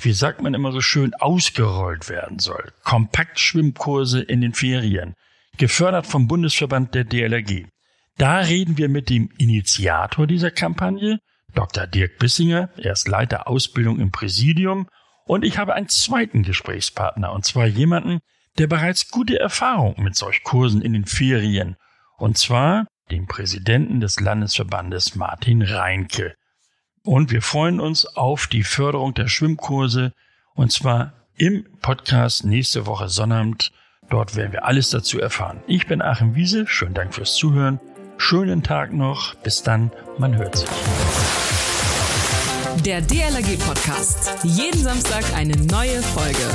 wie 0.00 0.12
sagt 0.12 0.42
man 0.42 0.52
immer 0.52 0.72
so 0.72 0.80
schön, 0.80 1.14
ausgerollt 1.14 2.08
werden 2.08 2.40
soll. 2.40 2.72
Kompaktschwimmkurse 2.82 4.20
in 4.20 4.40
den 4.40 4.52
Ferien, 4.52 5.14
gefördert 5.58 6.08
vom 6.08 6.26
Bundesverband 6.26 6.92
der 6.92 7.04
DLRG. 7.04 7.66
Da 8.18 8.38
reden 8.38 8.78
wir 8.78 8.88
mit 8.88 9.10
dem 9.10 9.30
Initiator 9.38 10.26
dieser 10.26 10.50
Kampagne, 10.50 11.20
Dr. 11.54 11.86
Dirk 11.86 12.18
Bissinger, 12.18 12.68
er 12.78 12.92
ist 12.92 13.06
Leiter 13.06 13.46
Ausbildung 13.46 14.00
im 14.00 14.10
Präsidium, 14.10 14.88
und 15.24 15.44
ich 15.44 15.56
habe 15.56 15.74
einen 15.74 15.88
zweiten 15.88 16.42
Gesprächspartner, 16.42 17.32
und 17.32 17.44
zwar 17.44 17.66
jemanden, 17.66 18.18
der 18.58 18.66
bereits 18.66 19.08
gute 19.12 19.38
Erfahrung 19.38 20.02
mit 20.02 20.16
solch 20.16 20.42
Kursen 20.42 20.82
in 20.82 20.94
den 20.94 21.06
Ferien, 21.06 21.76
und 22.18 22.36
zwar 22.36 22.88
dem 23.10 23.26
Präsidenten 23.26 24.00
des 24.00 24.20
Landesverbandes 24.20 25.14
Martin 25.14 25.62
Reinke. 25.62 26.34
Und 27.02 27.30
wir 27.30 27.42
freuen 27.42 27.80
uns 27.80 28.06
auf 28.06 28.46
die 28.46 28.62
Förderung 28.62 29.14
der 29.14 29.28
Schwimmkurse 29.28 30.12
und 30.54 30.72
zwar 30.72 31.12
im 31.36 31.66
Podcast 31.80 32.44
nächste 32.44 32.86
Woche 32.86 33.08
Sonnabend. 33.08 33.72
Dort 34.10 34.36
werden 34.36 34.52
wir 34.52 34.64
alles 34.64 34.90
dazu 34.90 35.20
erfahren. 35.20 35.62
Ich 35.66 35.86
bin 35.86 36.02
Achim 36.02 36.34
Wiese. 36.34 36.66
Schönen 36.66 36.94
Dank 36.94 37.14
fürs 37.14 37.34
Zuhören. 37.34 37.80
Schönen 38.18 38.62
Tag 38.62 38.92
noch. 38.92 39.34
Bis 39.36 39.62
dann. 39.62 39.90
Man 40.18 40.36
hört 40.36 40.56
sich. 40.56 40.68
Der 42.84 43.00
DLRG 43.00 43.58
Podcast. 43.58 44.44
Jeden 44.44 44.82
Samstag 44.82 45.24
eine 45.34 45.56
neue 45.56 46.02
Folge. 46.02 46.50